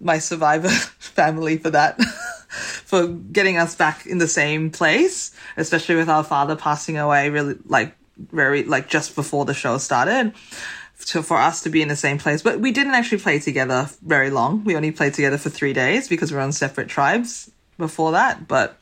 my 0.00 0.18
survivor 0.18 0.68
family 0.98 1.58
for 1.58 1.70
that 1.70 2.00
for 2.54 3.08
getting 3.08 3.56
us 3.56 3.74
back 3.74 4.06
in 4.06 4.18
the 4.18 4.28
same 4.28 4.70
place 4.70 5.34
especially 5.56 5.96
with 5.96 6.08
our 6.08 6.24
father 6.24 6.56
passing 6.56 6.96
away 6.96 7.30
really 7.30 7.56
like 7.66 7.96
very 8.16 8.64
like 8.64 8.88
just 8.88 9.14
before 9.14 9.44
the 9.44 9.54
show 9.54 9.78
started 9.78 10.32
to, 11.06 11.22
for 11.22 11.36
us 11.36 11.62
to 11.62 11.70
be 11.70 11.82
in 11.82 11.88
the 11.88 11.96
same 11.96 12.18
place. 12.18 12.42
But 12.42 12.60
we 12.60 12.72
didn't 12.72 12.94
actually 12.94 13.18
play 13.18 13.38
together 13.38 13.88
very 14.02 14.30
long. 14.30 14.64
We 14.64 14.76
only 14.76 14.90
played 14.90 15.14
together 15.14 15.38
for 15.38 15.50
three 15.50 15.72
days 15.72 16.08
because 16.08 16.30
we 16.30 16.36
we're 16.36 16.42
on 16.42 16.52
separate 16.52 16.88
tribes 16.88 17.50
before 17.78 18.12
that. 18.12 18.46
But 18.48 18.78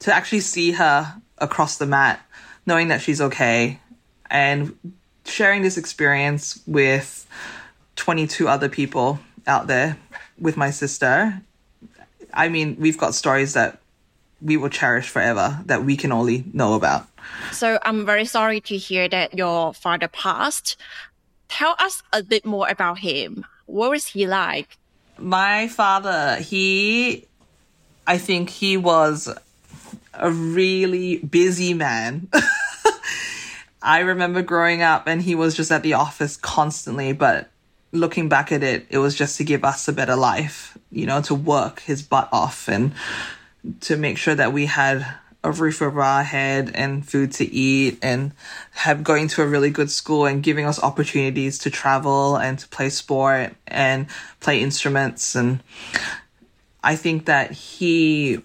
to 0.00 0.14
actually 0.14 0.40
see 0.40 0.72
her 0.72 1.20
across 1.38 1.78
the 1.78 1.86
mat, 1.86 2.20
knowing 2.66 2.88
that 2.88 3.00
she's 3.00 3.20
okay, 3.20 3.80
and 4.30 4.76
sharing 5.24 5.62
this 5.62 5.76
experience 5.76 6.62
with 6.66 7.26
22 7.96 8.48
other 8.48 8.68
people 8.68 9.18
out 9.46 9.66
there 9.66 9.96
with 10.38 10.56
my 10.56 10.70
sister. 10.70 11.42
I 12.32 12.48
mean, 12.48 12.76
we've 12.78 12.98
got 12.98 13.14
stories 13.14 13.54
that 13.54 13.80
we 14.42 14.56
will 14.56 14.68
cherish 14.68 15.08
forever 15.08 15.60
that 15.66 15.84
we 15.84 15.96
can 15.96 16.12
only 16.12 16.44
know 16.52 16.74
about. 16.74 17.06
So 17.52 17.78
I'm 17.82 18.06
very 18.06 18.24
sorry 18.24 18.60
to 18.62 18.76
hear 18.76 19.08
that 19.08 19.36
your 19.36 19.74
father 19.74 20.08
passed. 20.08 20.76
Tell 21.48 21.74
us 21.78 22.02
a 22.12 22.22
bit 22.22 22.44
more 22.44 22.68
about 22.68 22.98
him. 22.98 23.44
What 23.66 23.90
was 23.90 24.06
he 24.06 24.26
like? 24.26 24.78
My 25.18 25.68
father, 25.68 26.36
he, 26.36 27.26
I 28.06 28.18
think 28.18 28.48
he 28.48 28.76
was 28.76 29.28
a 30.14 30.30
really 30.30 31.18
busy 31.18 31.74
man. 31.74 32.28
I 33.82 34.00
remember 34.00 34.42
growing 34.42 34.82
up 34.82 35.06
and 35.06 35.22
he 35.22 35.34
was 35.34 35.54
just 35.54 35.70
at 35.70 35.82
the 35.82 35.94
office 35.94 36.36
constantly, 36.36 37.12
but 37.12 37.50
looking 37.92 38.28
back 38.28 38.52
at 38.52 38.62
it, 38.62 38.86
it 38.90 38.98
was 38.98 39.14
just 39.14 39.36
to 39.38 39.44
give 39.44 39.64
us 39.64 39.88
a 39.88 39.92
better 39.92 40.16
life, 40.16 40.76
you 40.90 41.06
know, 41.06 41.20
to 41.22 41.34
work 41.34 41.80
his 41.80 42.02
butt 42.02 42.28
off 42.32 42.68
and 42.68 42.92
to 43.80 43.96
make 43.96 44.16
sure 44.16 44.34
that 44.34 44.52
we 44.52 44.66
had 44.66 45.06
a 45.42 45.50
roof 45.50 45.80
over 45.80 46.02
our 46.02 46.22
head 46.22 46.70
and 46.74 47.08
food 47.08 47.32
to 47.32 47.44
eat 47.50 47.98
and 48.02 48.32
have 48.72 49.02
going 49.02 49.26
to 49.26 49.42
a 49.42 49.46
really 49.46 49.70
good 49.70 49.90
school 49.90 50.26
and 50.26 50.42
giving 50.42 50.66
us 50.66 50.82
opportunities 50.82 51.58
to 51.58 51.70
travel 51.70 52.36
and 52.36 52.58
to 52.58 52.68
play 52.68 52.90
sport 52.90 53.54
and 53.66 54.06
play 54.40 54.60
instruments 54.60 55.34
and 55.34 55.62
I 56.82 56.96
think 56.96 57.26
that 57.26 57.52
he 57.52 58.42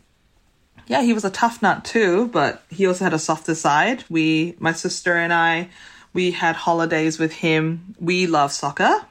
yeah, 0.88 1.02
he 1.02 1.14
was 1.14 1.26
a 1.26 1.32
tough 1.32 1.62
nut 1.62 1.84
too, 1.84 2.28
but 2.28 2.64
he 2.70 2.86
also 2.86 3.06
had 3.06 3.14
a 3.14 3.20
softer 3.20 3.56
side. 3.56 4.04
We, 4.08 4.56
my 4.60 4.72
sister 4.72 5.16
and 5.16 5.34
I, 5.34 5.70
we 6.14 6.32
had 6.32 6.56
holidays 6.56 7.18
with 7.18 7.34
him. 7.34 7.96
We 8.00 8.28
love 8.28 8.52
soccer. 8.52 9.02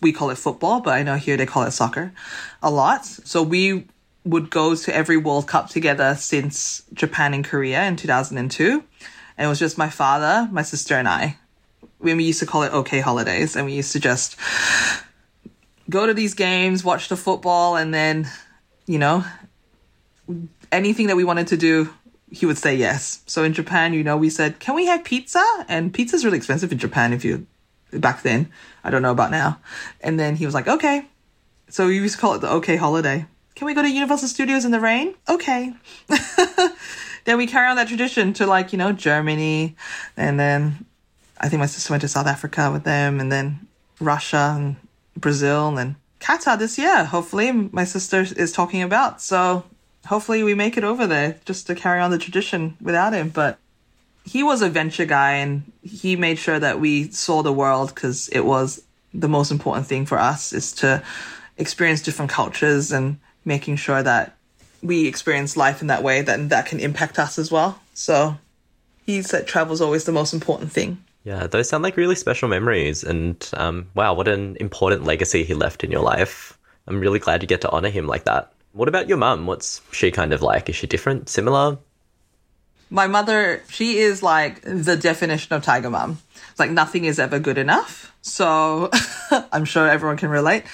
We 0.00 0.12
call 0.12 0.30
it 0.30 0.38
football, 0.38 0.80
but 0.80 0.94
I 0.94 1.02
know 1.02 1.16
here 1.16 1.36
they 1.36 1.46
call 1.46 1.64
it 1.64 1.72
soccer 1.72 2.12
a 2.62 2.70
lot. 2.70 3.04
So 3.04 3.42
we 3.42 3.86
would 4.24 4.50
go 4.50 4.74
to 4.74 4.94
every 4.94 5.16
World 5.16 5.46
Cup 5.46 5.68
together 5.70 6.14
since 6.16 6.82
Japan 6.92 7.32
and 7.32 7.44
Korea 7.44 7.84
in 7.84 7.96
2002. 7.96 8.82
And 9.38 9.46
it 9.46 9.48
was 9.48 9.58
just 9.58 9.78
my 9.78 9.88
father, 9.88 10.48
my 10.50 10.62
sister, 10.62 10.94
and 10.94 11.08
I. 11.08 11.36
When 11.98 12.16
We 12.16 12.24
used 12.24 12.40
to 12.40 12.46
call 12.46 12.62
it 12.62 12.72
OK 12.72 13.00
Holidays, 13.00 13.56
and 13.56 13.66
we 13.66 13.72
used 13.72 13.92
to 13.92 14.00
just 14.00 14.36
go 15.88 16.06
to 16.06 16.14
these 16.14 16.34
games, 16.34 16.84
watch 16.84 17.08
the 17.08 17.16
football, 17.16 17.76
and 17.76 17.92
then, 17.92 18.28
you 18.86 18.98
know, 18.98 19.24
anything 20.72 21.06
that 21.06 21.16
we 21.16 21.24
wanted 21.24 21.46
to 21.48 21.56
do, 21.56 21.92
he 22.30 22.44
would 22.46 22.58
say 22.58 22.74
yes. 22.74 23.22
So 23.26 23.44
in 23.44 23.52
Japan, 23.52 23.94
you 23.94 24.02
know, 24.02 24.16
we 24.16 24.30
said, 24.30 24.58
"Can 24.58 24.74
we 24.74 24.86
have 24.86 25.04
pizza?" 25.04 25.44
And 25.68 25.92
pizza's 25.94 26.24
really 26.24 26.38
expensive 26.38 26.72
in 26.72 26.78
Japan 26.78 27.12
if 27.12 27.24
you 27.24 27.46
back 28.00 28.22
then. 28.22 28.50
I 28.84 28.90
don't 28.90 29.02
know 29.02 29.12
about 29.12 29.30
now. 29.30 29.58
And 30.00 30.18
then 30.18 30.36
he 30.36 30.44
was 30.44 30.54
like, 30.54 30.68
"Okay." 30.68 31.06
So 31.68 31.88
we 31.88 31.96
used 31.96 32.14
to 32.14 32.20
call 32.20 32.34
it 32.34 32.40
the 32.40 32.50
OK 32.50 32.76
holiday. 32.76 33.26
Can 33.56 33.66
we 33.66 33.74
go 33.74 33.82
to 33.82 33.90
Universal 33.90 34.28
Studios 34.28 34.64
in 34.64 34.70
the 34.70 34.80
rain? 34.80 35.14
Okay. 35.28 35.72
then 37.24 37.38
we 37.38 37.46
carry 37.46 37.68
on 37.68 37.76
that 37.76 37.88
tradition 37.88 38.34
to 38.34 38.46
like, 38.46 38.72
you 38.72 38.78
know, 38.78 38.92
Germany 38.92 39.74
and 40.16 40.38
then 40.38 40.84
I 41.38 41.48
think 41.48 41.60
my 41.60 41.66
sister 41.66 41.92
went 41.92 42.02
to 42.02 42.08
South 42.08 42.26
Africa 42.26 42.70
with 42.70 42.84
them 42.84 43.18
and 43.18 43.32
then 43.32 43.66
Russia 43.98 44.54
and 44.56 44.76
Brazil 45.16 45.78
and 45.78 45.96
Qatar 46.20 46.58
this 46.58 46.78
year. 46.78 47.04
Hopefully 47.04 47.50
my 47.50 47.84
sister 47.84 48.20
is 48.20 48.52
talking 48.52 48.82
about. 48.82 49.22
So 49.22 49.64
hopefully 50.06 50.42
we 50.42 50.54
make 50.54 50.76
it 50.76 50.84
over 50.84 51.06
there 51.06 51.40
just 51.46 51.66
to 51.66 51.74
carry 51.74 52.00
on 52.00 52.10
the 52.10 52.18
tradition 52.18 52.76
without 52.80 53.14
him. 53.14 53.30
But 53.30 53.58
he 54.26 54.42
was 54.42 54.60
a 54.60 54.68
venture 54.68 55.06
guy 55.06 55.34
and 55.36 55.70
he 55.82 56.16
made 56.16 56.38
sure 56.38 56.58
that 56.58 56.80
we 56.80 57.10
saw 57.10 57.42
the 57.42 57.52
world 57.52 57.94
because 57.94 58.28
it 58.28 58.40
was 58.40 58.82
the 59.14 59.28
most 59.28 59.50
important 59.50 59.86
thing 59.86 60.04
for 60.04 60.18
us 60.18 60.52
is 60.52 60.72
to 60.72 61.02
experience 61.56 62.02
different 62.02 62.30
cultures 62.30 62.92
and 62.92 63.18
making 63.44 63.76
sure 63.76 64.02
that 64.02 64.36
we 64.82 65.06
experience 65.06 65.56
life 65.56 65.80
in 65.80 65.86
that 65.86 66.02
way 66.02 66.20
that 66.22 66.50
that 66.50 66.66
can 66.66 66.80
impact 66.80 67.18
us 67.18 67.38
as 67.38 67.50
well. 67.50 67.80
So 67.94 68.36
he 69.06 69.22
said 69.22 69.46
travel 69.46 69.72
is 69.72 69.80
always 69.80 70.04
the 70.04 70.12
most 70.12 70.34
important 70.34 70.72
thing. 70.72 70.98
Yeah, 71.22 71.46
those 71.46 71.68
sound 71.68 71.82
like 71.82 71.96
really 71.96 72.14
special 72.14 72.48
memories. 72.48 73.04
And 73.04 73.48
um, 73.54 73.88
wow, 73.94 74.14
what 74.14 74.28
an 74.28 74.56
important 74.60 75.04
legacy 75.04 75.44
he 75.44 75.54
left 75.54 75.82
in 75.82 75.90
your 75.90 76.02
life. 76.02 76.58
I'm 76.86 77.00
really 77.00 77.18
glad 77.18 77.42
you 77.42 77.48
get 77.48 77.62
to 77.62 77.70
honor 77.70 77.90
him 77.90 78.06
like 78.06 78.24
that. 78.24 78.52
What 78.72 78.88
about 78.88 79.08
your 79.08 79.18
mum? 79.18 79.46
What's 79.46 79.80
she 79.92 80.10
kind 80.10 80.32
of 80.32 80.42
like? 80.42 80.68
Is 80.68 80.76
she 80.76 80.86
different, 80.86 81.28
similar? 81.28 81.78
My 82.90 83.06
mother, 83.06 83.62
she 83.68 83.98
is 83.98 84.22
like 84.22 84.60
the 84.62 84.96
definition 84.96 85.54
of 85.54 85.62
tiger 85.62 85.90
mom. 85.90 86.18
Like 86.58 86.70
nothing 86.70 87.04
is 87.04 87.18
ever 87.18 87.38
good 87.38 87.58
enough. 87.58 88.12
So 88.22 88.90
I'm 89.52 89.64
sure 89.64 89.88
everyone 89.88 90.16
can 90.16 90.30
relate. 90.30 90.64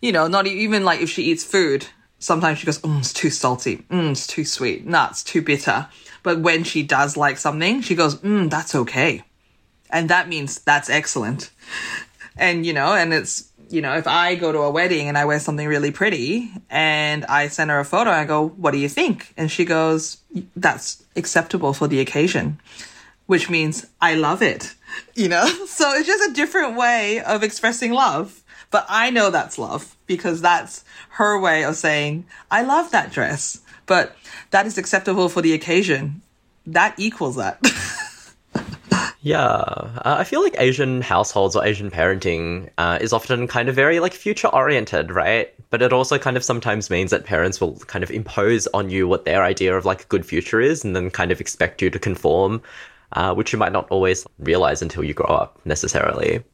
You 0.00 0.12
know, 0.12 0.26
not 0.26 0.46
even 0.46 0.84
like 0.84 1.00
if 1.00 1.08
she 1.08 1.24
eats 1.24 1.44
food, 1.44 1.86
sometimes 2.18 2.58
she 2.58 2.66
goes, 2.66 2.80
mm, 2.80 2.98
it's 2.98 3.12
too 3.12 3.30
salty. 3.30 3.78
Mm, 3.90 4.12
it's 4.12 4.26
too 4.26 4.44
sweet. 4.44 4.86
Nah, 4.86 5.08
it's 5.10 5.24
too 5.24 5.42
bitter. 5.42 5.88
But 6.22 6.40
when 6.40 6.64
she 6.64 6.82
does 6.82 7.16
like 7.16 7.38
something, 7.38 7.80
she 7.82 7.94
goes, 7.94 8.16
mm, 8.16 8.50
that's 8.50 8.74
okay. 8.74 9.22
And 9.90 10.08
that 10.10 10.28
means 10.28 10.58
that's 10.60 10.90
excellent. 10.90 11.50
And, 12.36 12.66
you 12.66 12.72
know, 12.72 12.94
and 12.94 13.14
it's, 13.14 13.50
you 13.70 13.82
know, 13.82 13.94
if 13.94 14.06
I 14.06 14.34
go 14.34 14.52
to 14.52 14.60
a 14.60 14.70
wedding 14.70 15.08
and 15.08 15.16
I 15.16 15.24
wear 15.24 15.40
something 15.40 15.66
really 15.66 15.90
pretty 15.90 16.50
and 16.70 17.24
I 17.26 17.48
send 17.48 17.70
her 17.70 17.80
a 17.80 17.84
photo, 17.84 18.10
I 18.10 18.24
go, 18.24 18.48
what 18.48 18.72
do 18.72 18.78
you 18.78 18.88
think? 18.88 19.32
And 19.36 19.50
she 19.50 19.64
goes, 19.64 20.18
that's 20.56 21.02
acceptable 21.16 21.72
for 21.72 21.88
the 21.88 22.00
occasion, 22.00 22.60
which 23.26 23.48
means 23.50 23.86
I 24.00 24.14
love 24.14 24.42
it, 24.42 24.74
you 25.14 25.28
know? 25.28 25.46
So 25.66 25.92
it's 25.92 26.06
just 26.06 26.30
a 26.30 26.34
different 26.34 26.76
way 26.76 27.20
of 27.20 27.42
expressing 27.42 27.92
love. 27.92 28.42
But 28.70 28.86
I 28.88 29.10
know 29.10 29.30
that's 29.30 29.58
love 29.58 29.96
because 30.06 30.40
that's 30.40 30.84
her 31.10 31.38
way 31.38 31.64
of 31.64 31.76
saying, 31.76 32.26
I 32.50 32.62
love 32.62 32.90
that 32.90 33.12
dress, 33.12 33.60
but 33.86 34.16
that 34.50 34.66
is 34.66 34.78
acceptable 34.78 35.28
for 35.28 35.42
the 35.42 35.52
occasion. 35.52 36.22
That 36.66 36.94
equals 36.98 37.36
that. 37.36 37.60
Yeah, 39.24 39.46
uh, 39.46 39.92
I 40.04 40.24
feel 40.24 40.42
like 40.42 40.54
Asian 40.58 41.00
households 41.00 41.56
or 41.56 41.64
Asian 41.64 41.90
parenting 41.90 42.68
uh, 42.76 42.98
is 43.00 43.14
often 43.14 43.48
kind 43.48 43.70
of 43.70 43.74
very 43.74 43.98
like 43.98 44.12
future 44.12 44.48
oriented, 44.48 45.10
right? 45.10 45.54
But 45.70 45.80
it 45.80 45.94
also 45.94 46.18
kind 46.18 46.36
of 46.36 46.44
sometimes 46.44 46.90
means 46.90 47.10
that 47.10 47.24
parents 47.24 47.58
will 47.58 47.76
kind 47.86 48.02
of 48.04 48.10
impose 48.10 48.66
on 48.74 48.90
you 48.90 49.08
what 49.08 49.24
their 49.24 49.42
idea 49.42 49.78
of 49.78 49.86
like 49.86 50.02
a 50.02 50.06
good 50.08 50.26
future 50.26 50.60
is, 50.60 50.84
and 50.84 50.94
then 50.94 51.10
kind 51.10 51.32
of 51.32 51.40
expect 51.40 51.80
you 51.80 51.88
to 51.88 51.98
conform, 51.98 52.60
uh, 53.12 53.34
which 53.34 53.50
you 53.50 53.58
might 53.58 53.72
not 53.72 53.88
always 53.88 54.26
realize 54.38 54.82
until 54.82 55.02
you 55.02 55.14
grow 55.14 55.34
up 55.34 55.58
necessarily. 55.64 56.44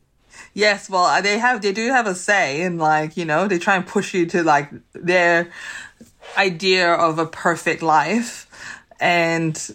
Yes, 0.54 0.88
well, 0.88 1.06
uh, 1.06 1.20
they 1.20 1.40
have 1.40 1.62
they 1.62 1.72
do 1.72 1.88
have 1.88 2.06
a 2.06 2.14
say, 2.14 2.62
and 2.62 2.78
like 2.78 3.16
you 3.16 3.24
know, 3.24 3.48
they 3.48 3.58
try 3.58 3.74
and 3.74 3.84
push 3.86 4.14
you 4.14 4.26
to 4.26 4.44
like 4.44 4.70
their 4.92 5.50
idea 6.36 6.92
of 6.92 7.18
a 7.18 7.26
perfect 7.26 7.82
life, 7.82 8.46
and 9.00 9.74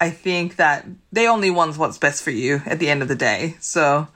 I 0.00 0.10
think 0.10 0.56
that 0.56 0.86
they 1.12 1.26
only 1.26 1.50
want 1.50 1.78
what's 1.78 1.98
best 1.98 2.22
for 2.22 2.30
you 2.30 2.62
at 2.66 2.78
the 2.78 2.88
end 2.88 3.02
of 3.02 3.08
the 3.08 3.14
day. 3.14 3.56
So 3.60 4.08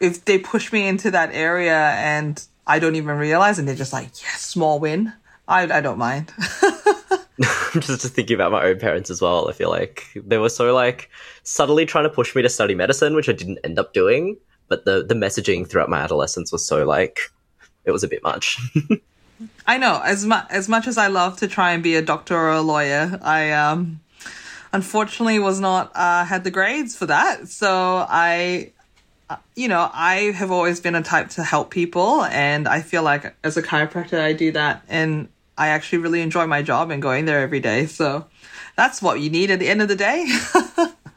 if 0.00 0.24
they 0.24 0.38
push 0.38 0.72
me 0.72 0.88
into 0.88 1.10
that 1.12 1.30
area 1.32 1.90
and 1.90 2.42
I 2.66 2.78
don't 2.78 2.96
even 2.96 3.16
realize, 3.16 3.58
and 3.58 3.68
they're 3.68 3.74
just 3.74 3.92
like, 3.92 4.10
yes, 4.22 4.40
small 4.40 4.80
win, 4.80 5.12
I, 5.46 5.62
I 5.62 5.80
don't 5.80 5.98
mind. 5.98 6.32
just, 7.72 8.00
just 8.00 8.14
thinking 8.14 8.34
about 8.34 8.52
my 8.52 8.64
own 8.64 8.78
parents 8.78 9.10
as 9.10 9.20
well. 9.20 9.48
I 9.48 9.52
feel 9.52 9.68
like 9.68 10.06
they 10.14 10.38
were 10.38 10.48
so 10.48 10.72
like 10.72 11.10
subtly 11.42 11.84
trying 11.84 12.04
to 12.04 12.10
push 12.10 12.34
me 12.34 12.42
to 12.42 12.48
study 12.48 12.74
medicine, 12.74 13.14
which 13.14 13.28
I 13.28 13.32
didn't 13.32 13.58
end 13.64 13.78
up 13.78 13.92
doing. 13.92 14.36
But 14.68 14.84
the 14.84 15.04
the 15.04 15.14
messaging 15.14 15.68
throughout 15.68 15.88
my 15.88 15.98
adolescence 15.98 16.52
was 16.52 16.64
so 16.64 16.84
like 16.84 17.20
it 17.84 17.90
was 17.90 18.04
a 18.04 18.08
bit 18.08 18.22
much. 18.22 18.58
I 19.66 19.78
know 19.78 20.00
as 20.04 20.24
much 20.24 20.46
as 20.50 20.68
much 20.68 20.86
as 20.86 20.96
I 20.96 21.08
love 21.08 21.38
to 21.38 21.48
try 21.48 21.72
and 21.72 21.82
be 21.82 21.96
a 21.96 22.02
doctor 22.02 22.36
or 22.36 22.52
a 22.52 22.60
lawyer, 22.60 23.18
I 23.20 23.50
um 23.50 24.00
unfortunately 24.74 25.38
was 25.38 25.60
not 25.60 25.92
uh, 25.94 26.24
had 26.24 26.42
the 26.44 26.50
grades 26.50 26.96
for 26.96 27.06
that. 27.06 27.48
So 27.48 28.04
I, 28.08 28.72
uh, 29.30 29.36
you 29.54 29.68
know, 29.68 29.88
I 29.92 30.32
have 30.34 30.50
always 30.50 30.80
been 30.80 30.96
a 30.96 31.02
type 31.02 31.30
to 31.30 31.44
help 31.44 31.70
people, 31.70 32.24
and 32.24 32.66
I 32.66 32.80
feel 32.82 33.04
like 33.04 33.34
as 33.44 33.56
a 33.56 33.62
chiropractor, 33.62 34.20
I 34.20 34.32
do 34.32 34.50
that, 34.52 34.84
and 34.88 35.28
I 35.56 35.68
actually 35.68 35.98
really 35.98 36.20
enjoy 36.20 36.46
my 36.46 36.60
job 36.62 36.90
and 36.90 37.00
going 37.00 37.24
there 37.24 37.40
every 37.40 37.60
day. 37.60 37.86
So 37.86 38.26
that's 38.76 39.00
what 39.00 39.20
you 39.20 39.30
need 39.30 39.50
at 39.52 39.60
the 39.60 39.68
end 39.68 39.80
of 39.80 39.88
the 39.88 39.96
day. 39.96 40.26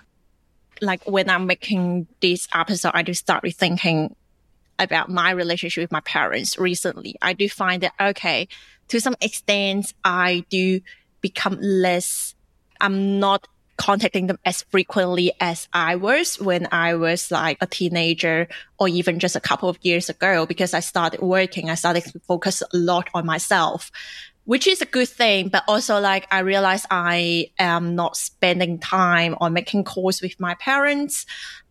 like 0.82 1.04
when 1.06 1.28
I'm 1.28 1.48
making 1.48 2.06
this 2.22 2.48
episode, 2.54 2.92
I 2.94 3.02
just 3.02 3.22
started 3.22 3.56
thinking 3.56 4.16
about 4.78 5.10
my 5.10 5.32
relationship 5.32 5.82
with 5.82 5.92
my 5.92 6.02
parents 6.02 6.60
recently. 6.60 7.16
I 7.24 7.34
do 7.34 7.50
find 7.50 7.82
that 7.82 7.94
okay, 8.00 8.48
to 8.90 9.02
some 9.02 9.16
extent, 9.20 9.96
I 10.04 10.46
do 10.52 10.82
become 11.22 11.58
less 11.60 12.36
I'm 12.80 13.20
not 13.20 13.48
contacting 13.78 14.28
them 14.28 14.40
as 14.44 14.64
frequently 14.64 15.32
as 15.40 15.68
I 15.72 15.96
was 15.96 16.40
when 16.42 16.68
I 16.72 16.96
was 16.96 17.32
like 17.32 17.58
a 17.62 17.68
teenager 17.68 18.48
or 18.80 18.88
even 18.88 19.20
just 19.20 19.36
a 19.36 19.40
couple 19.40 19.70
of 19.70 19.78
years 19.82 20.10
ago 20.10 20.46
because 20.46 20.74
I 20.74 20.80
started 20.82 21.22
working. 21.22 21.70
I 21.70 21.76
started 21.76 22.04
to 22.06 22.20
focus 22.20 22.62
a 22.62 22.78
lot 22.78 23.08
on 23.14 23.26
myself, 23.26 23.92
which 24.46 24.68
is 24.68 24.82
a 24.82 24.86
good 24.86 25.08
thing. 25.08 25.50
But 25.50 25.64
also 25.68 26.00
like 26.00 26.28
I 26.32 26.40
realized 26.40 26.88
I 26.90 27.52
am 27.60 27.96
not 27.96 28.18
spending 28.18 28.80
time 28.80 29.36
on 29.40 29.54
making 29.54 29.84
calls 29.84 30.22
with 30.22 30.40
my 30.40 30.56
parents. 30.56 31.26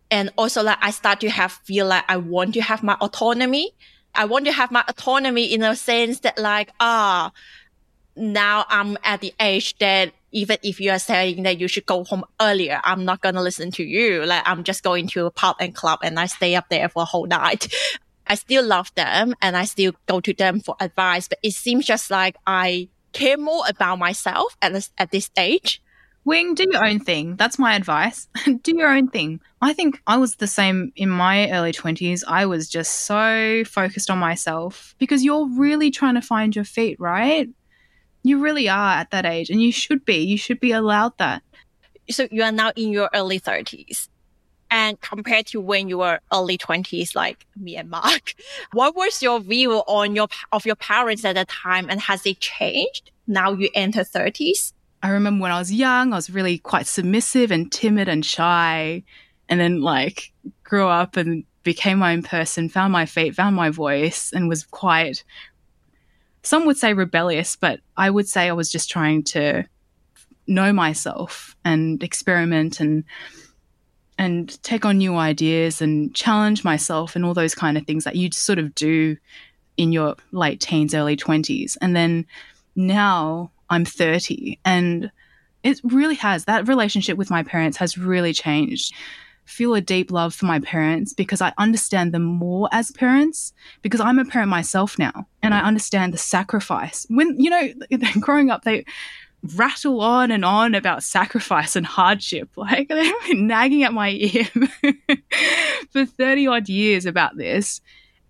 And 0.09 0.31
also 0.37 0.63
like 0.63 0.77
I 0.81 0.91
start 0.91 1.19
to 1.21 1.29
have 1.29 1.51
feel 1.51 1.87
like 1.87 2.05
I 2.07 2.17
want 2.17 2.53
to 2.53 2.61
have 2.61 2.83
my 2.83 2.95
autonomy. 3.01 3.71
I 4.15 4.25
want 4.25 4.45
to 4.45 4.53
have 4.53 4.71
my 4.71 4.83
autonomy 4.87 5.53
in 5.53 5.61
a 5.61 5.75
sense 5.75 6.21
that 6.21 6.39
like, 6.39 6.71
ah, 6.79 7.31
now 8.15 8.65
I'm 8.69 8.97
at 9.03 9.21
the 9.21 9.33
age 9.39 9.77
that 9.77 10.13
even 10.31 10.57
if 10.63 10.79
you 10.79 10.91
are 10.91 10.99
saying 10.99 11.43
that 11.43 11.59
you 11.59 11.67
should 11.67 11.85
go 11.85 12.03
home 12.03 12.25
earlier, 12.41 12.81
I'm 12.83 13.05
not 13.05 13.21
going 13.21 13.35
to 13.35 13.41
listen 13.41 13.71
to 13.71 13.83
you. 13.83 14.25
Like 14.25 14.43
I'm 14.45 14.63
just 14.63 14.83
going 14.83 15.07
to 15.09 15.25
a 15.25 15.31
pub 15.31 15.57
and 15.59 15.73
club 15.73 15.99
and 16.03 16.19
I 16.19 16.25
stay 16.25 16.55
up 16.55 16.69
there 16.69 16.89
for 16.89 17.03
a 17.03 17.05
whole 17.05 17.27
night. 17.27 17.73
I 18.27 18.35
still 18.35 18.65
love 18.65 18.93
them 18.95 19.35
and 19.41 19.55
I 19.55 19.65
still 19.65 19.93
go 20.05 20.19
to 20.19 20.33
them 20.33 20.59
for 20.59 20.75
advice, 20.81 21.29
but 21.29 21.39
it 21.43 21.53
seems 21.53 21.85
just 21.85 22.11
like 22.11 22.35
I 22.45 22.89
care 23.13 23.37
more 23.37 23.63
about 23.67 23.99
myself 23.99 24.55
at 24.61 24.73
this, 24.73 24.91
at 24.97 25.11
this 25.11 25.25
stage. 25.25 25.81
Wing, 26.25 26.55
do 26.55 26.65
your 26.69 26.85
own 26.85 26.99
thing. 26.99 27.37
That's 27.37 27.57
my 27.57 27.73
advice. 27.73 28.27
do 28.61 28.75
your 28.75 28.89
own 28.89 29.07
thing. 29.07 29.39
I 29.61 29.71
think 29.71 30.01
I 30.05 30.17
was 30.17 30.35
the 30.35 30.45
same 30.45 30.91
in 30.97 31.09
my 31.09 31.49
early 31.51 31.71
20s. 31.71 32.25
I 32.27 32.47
was 32.47 32.67
just 32.67 33.05
so 33.05 33.63
focused 33.65 34.09
on 34.09 34.17
myself 34.17 34.93
because 34.97 35.23
you're 35.23 35.47
really 35.47 35.89
trying 35.89 36.15
to 36.15 36.21
find 36.21 36.53
your 36.53 36.65
feet, 36.65 36.99
right? 36.99 37.47
You 38.27 38.39
really 38.39 38.67
are 38.67 38.93
at 38.93 39.11
that 39.11 39.25
age, 39.25 39.49
and 39.49 39.61
you 39.61 39.71
should 39.71 40.03
be. 40.05 40.17
You 40.17 40.37
should 40.37 40.59
be 40.59 40.71
allowed 40.71 41.17
that. 41.17 41.43
So 42.09 42.27
you 42.31 42.43
are 42.43 42.51
now 42.51 42.71
in 42.75 42.89
your 42.89 43.09
early 43.13 43.39
30s. 43.39 44.09
And 44.69 44.99
compared 44.99 45.45
to 45.47 45.61
when 45.61 45.87
you 45.87 45.99
were 45.99 46.19
early 46.33 46.57
20s, 46.57 47.15
like 47.15 47.45
me 47.55 47.77
and 47.77 47.89
Mark, 47.89 48.33
what 48.73 48.95
was 48.95 49.21
your 49.21 49.39
view 49.39 49.71
on 49.71 50.15
your 50.15 50.27
of 50.51 50.65
your 50.65 50.75
parents 50.75 51.23
at 51.23 51.35
that 51.35 51.47
time, 51.47 51.89
and 51.89 52.01
has 52.01 52.25
it 52.25 52.39
changed 52.39 53.11
now 53.27 53.53
you 53.53 53.69
enter 53.73 54.01
30s? 54.01 54.73
I 55.03 55.09
remember 55.09 55.43
when 55.43 55.51
I 55.51 55.59
was 55.59 55.71
young, 55.71 56.11
I 56.11 56.15
was 56.15 56.29
really 56.29 56.57
quite 56.57 56.87
submissive 56.87 57.51
and 57.51 57.71
timid 57.71 58.09
and 58.09 58.25
shy, 58.25 59.03
and 59.47 59.59
then 59.59 59.81
like 59.81 60.33
grew 60.63 60.87
up 60.87 61.15
and 61.15 61.45
became 61.63 61.99
my 61.99 62.13
own 62.13 62.23
person, 62.23 62.69
found 62.69 62.93
my 62.93 63.05
feet, 63.05 63.35
found 63.35 63.55
my 63.55 63.69
voice, 63.69 64.31
and 64.33 64.49
was 64.49 64.63
quite 64.65 65.23
some 66.47 66.65
would 66.65 66.77
say 66.77 66.93
rebellious, 66.93 67.57
but 67.57 67.81
I 67.97 68.09
would 68.09 68.27
say 68.27 68.47
I 68.47 68.53
was 68.53 68.71
just 68.71 68.89
trying 68.89 69.23
to 69.23 69.65
know 70.47 70.71
myself 70.71 71.55
and 71.65 72.01
experiment 72.01 72.79
and 72.79 73.03
and 74.17 74.63
take 74.63 74.85
on 74.85 74.97
new 74.97 75.15
ideas 75.17 75.81
and 75.81 76.15
challenge 76.15 76.63
myself 76.63 77.15
and 77.15 77.23
all 77.23 77.33
those 77.33 77.53
kind 77.53 77.77
of 77.77 77.85
things 77.85 78.03
that 78.05 78.15
you 78.15 78.31
sort 78.31 78.57
of 78.57 78.73
do 78.73 79.15
in 79.75 79.91
your 79.91 80.15
late 80.31 80.59
teens, 80.59 80.95
early 80.95 81.15
20s. 81.15 81.77
And 81.81 81.95
then 81.95 82.25
now 82.75 83.51
I'm 83.69 83.85
30 83.85 84.57
and 84.65 85.11
it 85.63 85.81
really 85.83 86.15
has 86.15 86.45
that 86.45 86.67
relationship 86.67 87.17
with 87.17 87.29
my 87.29 87.43
parents 87.43 87.77
has 87.77 87.97
really 87.97 88.33
changed 88.33 88.93
feel 89.47 89.73
a 89.73 89.81
deep 89.81 90.11
love 90.11 90.35
for 90.35 90.45
my 90.45 90.59
parents 90.59 91.13
because 91.13 91.41
I 91.41 91.53
understand 91.57 92.13
them 92.13 92.23
more 92.23 92.67
as 92.73 92.91
parents 92.91 93.53
because 93.81 94.01
I'm 94.01 94.19
a 94.19 94.25
parent 94.25 94.49
myself 94.49 94.99
now 94.99 95.25
and 95.41 95.53
I 95.53 95.61
mm. 95.61 95.63
understand 95.63 96.13
the 96.13 96.17
sacrifice. 96.17 97.05
When, 97.09 97.39
you 97.39 97.49
know, 97.49 97.69
growing 98.19 98.51
up, 98.51 98.63
they 98.63 98.85
rattle 99.55 100.01
on 100.01 100.31
and 100.31 100.43
on 100.43 100.75
about 100.75 101.01
sacrifice 101.01 101.75
and 101.77 101.85
hardship. 101.85 102.49
Like 102.57 102.89
they've 102.89 103.13
been 103.27 103.47
nagging 103.47 103.83
at 103.83 103.93
my 103.93 104.09
ear 104.09 104.45
for 105.91 106.05
30 106.05 106.47
odd 106.47 106.67
years 106.67 107.05
about 107.05 107.37
this. 107.37 107.79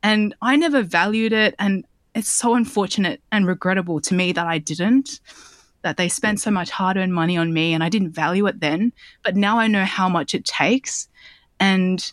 And 0.04 0.36
I 0.42 0.56
never 0.56 0.84
valued 0.84 1.34
it. 1.34 1.56
And 1.58 1.84
it's 2.14 2.30
so 2.30 2.54
unfortunate 2.54 3.22
and 3.32 3.48
regrettable 3.48 4.02
to 4.02 4.14
me 4.14 4.34
that 4.34 4.46
I 4.46 4.60
didn't 4.60 5.20
that 5.82 5.98
they 5.98 6.10
spent 6.10 6.40
mm. 6.40 6.42
so 6.42 6.52
much 6.52 6.70
hard 6.70 6.98
earned 6.98 7.13
money 7.13 7.38
on 7.38 7.54
me 7.54 7.74
and 7.74 7.84
I 7.84 7.90
didn't 7.90 8.12
value 8.12 8.46
it 8.48 8.60
then. 8.60 8.94
But 9.24 9.36
now 9.36 9.60
I 9.60 9.68
know 9.68 9.86
how 9.86 10.10
much 10.10 10.34
it 10.34 10.46
takes. 10.46 11.08
And 11.60 12.12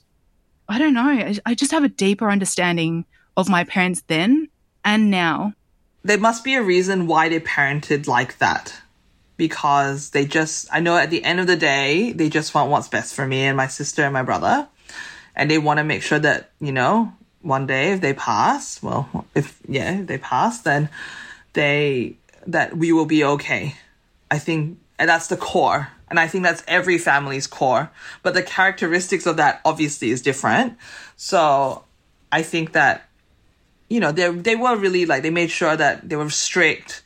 I 0.69 0.79
don't 0.79 0.95
know. 0.95 1.09
I, 1.09 1.37
I 1.45 1.55
just 1.55 1.73
have 1.73 1.85
a 1.85 1.89
deeper 1.89 2.31
understanding 2.31 3.05
of 3.37 3.49
my 3.49 3.65
parents 3.65 4.03
then 4.07 4.49
and 4.85 5.11
now. 5.11 5.55
There 6.03 6.19
must 6.19 6.45
be 6.45 6.55
a 6.55 6.63
reason 6.63 7.07
why 7.07 7.29
they 7.29 7.41
parented 7.41 8.07
like 8.07 8.39
that. 8.39 8.75
Because 9.37 10.11
they 10.11 10.27
just, 10.27 10.69
I 10.73 10.79
know 10.79 10.97
at 10.97 11.11
the 11.11 11.25
end 11.25 11.41
of 11.41 11.49
the 11.49 11.57
day, 11.57 12.13
they 12.13 12.29
just 12.29 12.55
want 12.55 12.71
what's 12.71 12.87
best 12.87 13.15
for 13.15 13.27
me 13.27 13.43
and 13.43 13.57
my 13.57 13.67
sister 13.67 14.03
and 14.05 14.13
my 14.13 14.23
brother. 14.23 14.69
And 15.35 15.51
they 15.51 15.59
want 15.59 15.79
to 15.79 15.85
make 15.85 16.03
sure 16.03 16.21
that, 16.21 16.51
you 16.61 16.71
know, 16.71 17.13
one 17.43 17.67
day 17.67 17.93
if 17.93 18.01
they 18.01 18.15
pass, 18.15 18.81
well, 18.81 19.27
if, 19.35 19.59
yeah, 19.67 19.99
if 19.99 20.07
they 20.07 20.19
pass, 20.19 20.61
then 20.61 20.89
they, 21.55 22.15
that 22.47 22.77
we 22.77 22.93
will 22.93 23.07
be 23.07 23.25
okay. 23.25 23.77
I 24.31 24.39
think, 24.39 24.79
and 24.99 25.09
that's 25.09 25.29
the 25.29 25.37
core. 25.37 25.89
And 26.09 26.21
I 26.21 26.29
think 26.29 26.45
that's 26.45 26.63
every 26.69 26.99
family's 26.99 27.47
core. 27.47 27.91
But 28.23 28.35
the 28.35 28.43
characteristics 28.43 29.27
of 29.27 29.37
that 29.39 29.61
obviously 29.65 30.11
is 30.11 30.23
different. 30.23 30.77
So 31.17 31.85
I 32.31 32.43
think 32.43 32.73
that, 32.73 33.09
you 33.89 34.01
know, 34.01 34.13
they, 34.13 34.31
they 34.31 34.57
were 34.57 34.77
really 34.77 35.07
like, 35.07 35.23
they 35.23 35.31
made 35.31 35.51
sure 35.51 35.77
that 35.77 36.09
they 36.09 36.17
were 36.17 36.31
strict 36.31 37.03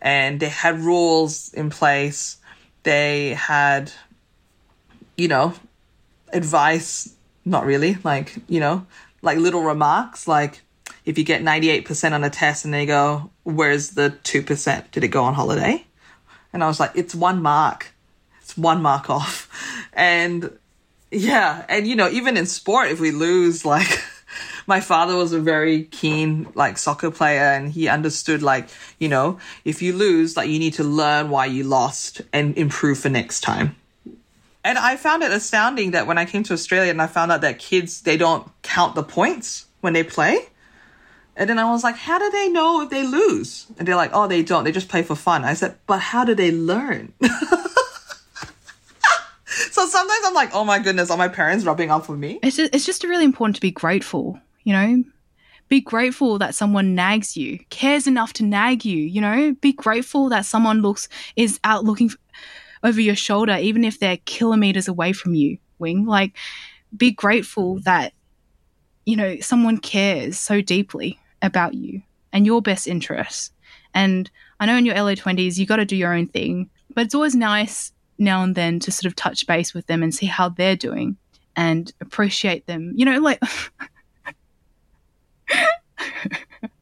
and 0.00 0.40
they 0.40 0.48
had 0.48 0.80
rules 0.80 1.52
in 1.54 1.70
place. 1.70 2.38
They 2.82 3.30
had, 3.34 3.92
you 5.16 5.28
know, 5.28 5.54
advice, 6.32 7.14
not 7.44 7.64
really, 7.64 7.98
like, 8.02 8.36
you 8.48 8.60
know, 8.60 8.86
like 9.22 9.38
little 9.38 9.62
remarks, 9.62 10.26
like 10.26 10.62
if 11.04 11.18
you 11.18 11.24
get 11.24 11.42
98% 11.42 12.12
on 12.12 12.24
a 12.24 12.30
test 12.30 12.64
and 12.64 12.72
they 12.72 12.86
go, 12.86 13.30
where's 13.42 13.90
the 13.90 14.14
2%? 14.24 14.90
Did 14.90 15.04
it 15.04 15.08
go 15.08 15.24
on 15.24 15.34
holiday? 15.34 15.84
And 16.52 16.62
I 16.62 16.68
was 16.68 16.78
like, 16.78 16.92
it's 16.94 17.14
one 17.14 17.42
mark. 17.42 17.92
It's 18.40 18.56
one 18.56 18.82
mark 18.82 19.10
off. 19.10 19.48
And 19.94 20.58
yeah, 21.10 21.66
and 21.68 21.86
you 21.86 21.96
know, 21.96 22.08
even 22.08 22.38
in 22.38 22.46
sport, 22.46 22.88
if 22.88 22.98
we 22.98 23.10
lose, 23.10 23.66
like, 23.66 24.02
my 24.66 24.80
father 24.80 25.16
was 25.16 25.32
a 25.32 25.38
very 25.38 25.84
keen 25.84 26.48
like 26.54 26.78
soccer 26.78 27.10
player 27.10 27.42
and 27.42 27.70
he 27.70 27.88
understood 27.88 28.42
like 28.42 28.68
you 28.98 29.08
know 29.08 29.38
if 29.64 29.82
you 29.82 29.92
lose 29.92 30.36
like 30.36 30.48
you 30.48 30.58
need 30.58 30.74
to 30.74 30.84
learn 30.84 31.30
why 31.30 31.46
you 31.46 31.64
lost 31.64 32.22
and 32.32 32.56
improve 32.56 32.98
for 32.98 33.08
next 33.08 33.40
time 33.40 33.76
and 34.64 34.78
i 34.78 34.96
found 34.96 35.22
it 35.22 35.32
astounding 35.32 35.90
that 35.90 36.06
when 36.06 36.18
i 36.18 36.24
came 36.24 36.42
to 36.42 36.52
australia 36.52 36.90
and 36.90 37.02
i 37.02 37.06
found 37.06 37.32
out 37.32 37.40
that 37.40 37.58
kids 37.58 38.02
they 38.02 38.16
don't 38.16 38.50
count 38.62 38.94
the 38.94 39.02
points 39.02 39.66
when 39.80 39.92
they 39.92 40.02
play 40.02 40.38
and 41.36 41.48
then 41.48 41.58
i 41.58 41.70
was 41.70 41.82
like 41.82 41.96
how 41.96 42.18
do 42.18 42.30
they 42.30 42.48
know 42.48 42.82
if 42.82 42.90
they 42.90 43.06
lose 43.06 43.66
and 43.78 43.86
they're 43.86 43.96
like 43.96 44.10
oh 44.12 44.26
they 44.26 44.42
don't 44.42 44.64
they 44.64 44.72
just 44.72 44.88
play 44.88 45.02
for 45.02 45.14
fun 45.16 45.44
i 45.44 45.54
said 45.54 45.76
but 45.86 45.98
how 45.98 46.24
do 46.24 46.34
they 46.34 46.50
learn 46.50 47.12
so 49.70 49.86
sometimes 49.86 50.20
i'm 50.24 50.34
like 50.34 50.50
oh 50.54 50.64
my 50.64 50.78
goodness 50.78 51.10
are 51.10 51.18
my 51.18 51.28
parents 51.28 51.64
rubbing 51.64 51.90
off 51.90 52.08
on 52.10 52.18
me 52.18 52.38
It's 52.42 52.56
just, 52.56 52.74
it's 52.74 52.86
just 52.86 53.04
really 53.04 53.24
important 53.24 53.56
to 53.56 53.60
be 53.60 53.70
grateful, 53.70 54.38
you 54.64 54.72
know? 54.72 55.04
Be 55.68 55.80
grateful 55.80 56.38
that 56.38 56.54
someone 56.54 56.94
nags 56.94 57.34
you, 57.36 57.58
cares 57.70 58.06
enough 58.06 58.34
to 58.34 58.44
nag 58.44 58.84
you, 58.84 58.98
you 58.98 59.20
know? 59.22 59.54
Be 59.60 59.72
grateful 59.72 60.28
that 60.28 60.44
someone 60.44 60.82
looks 60.82 61.08
is 61.34 61.58
out 61.64 61.84
looking 61.84 62.10
over 62.82 63.00
your 63.00 63.14
shoulder 63.14 63.56
even 63.56 63.84
if 63.84 63.98
they're 63.98 64.18
kilometers 64.26 64.88
away 64.88 65.12
from 65.12 65.34
you, 65.34 65.58
Wing. 65.78 66.04
Like 66.04 66.36
be 66.94 67.10
grateful 67.10 67.78
that 67.80 68.12
you 69.04 69.16
know, 69.16 69.40
someone 69.40 69.78
cares 69.78 70.38
so 70.38 70.60
deeply 70.60 71.18
about 71.42 71.74
you 71.74 72.02
and 72.32 72.46
your 72.46 72.62
best 72.62 72.86
interests. 72.86 73.50
And 73.94 74.30
I 74.58 74.66
know 74.66 74.76
in 74.76 74.86
your 74.86 74.94
early 74.94 75.16
20s, 75.16 75.58
you 75.58 75.66
got 75.66 75.76
to 75.76 75.84
do 75.84 75.96
your 75.96 76.14
own 76.14 76.26
thing, 76.26 76.70
but 76.94 77.04
it's 77.04 77.14
always 77.14 77.34
nice 77.34 77.92
now 78.18 78.42
and 78.42 78.54
then 78.54 78.78
to 78.80 78.92
sort 78.92 79.06
of 79.06 79.16
touch 79.16 79.46
base 79.46 79.74
with 79.74 79.86
them 79.86 80.02
and 80.02 80.14
see 80.14 80.26
how 80.26 80.48
they're 80.48 80.76
doing 80.76 81.16
and 81.56 81.92
appreciate 82.00 82.66
them. 82.66 82.92
You 82.94 83.04
know, 83.04 83.20
like, 83.20 83.40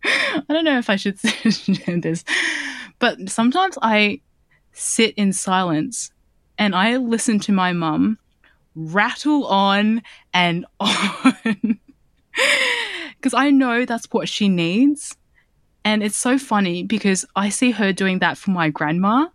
I 0.04 0.42
don't 0.48 0.64
know 0.64 0.78
if 0.78 0.90
I 0.90 0.96
should 0.96 1.18
say 1.18 2.00
this, 2.00 2.24
but 2.98 3.28
sometimes 3.28 3.78
I 3.82 4.20
sit 4.72 5.14
in 5.16 5.32
silence 5.32 6.12
and 6.58 6.74
I 6.74 6.96
listen 6.96 7.40
to 7.40 7.52
my 7.52 7.72
mum 7.72 8.18
rattle 8.74 9.46
on 9.46 10.02
and 10.32 10.64
on 10.80 11.78
because 13.20 13.34
I 13.34 13.50
know 13.50 13.84
that's 13.84 14.06
what 14.10 14.28
she 14.28 14.48
needs. 14.48 15.16
And 15.84 16.02
it's 16.02 16.16
so 16.16 16.38
funny 16.38 16.82
because 16.82 17.24
I 17.36 17.48
see 17.48 17.70
her 17.72 17.92
doing 17.92 18.18
that 18.18 18.38
for 18.38 18.50
my 18.50 18.70
grandma. 18.70 19.28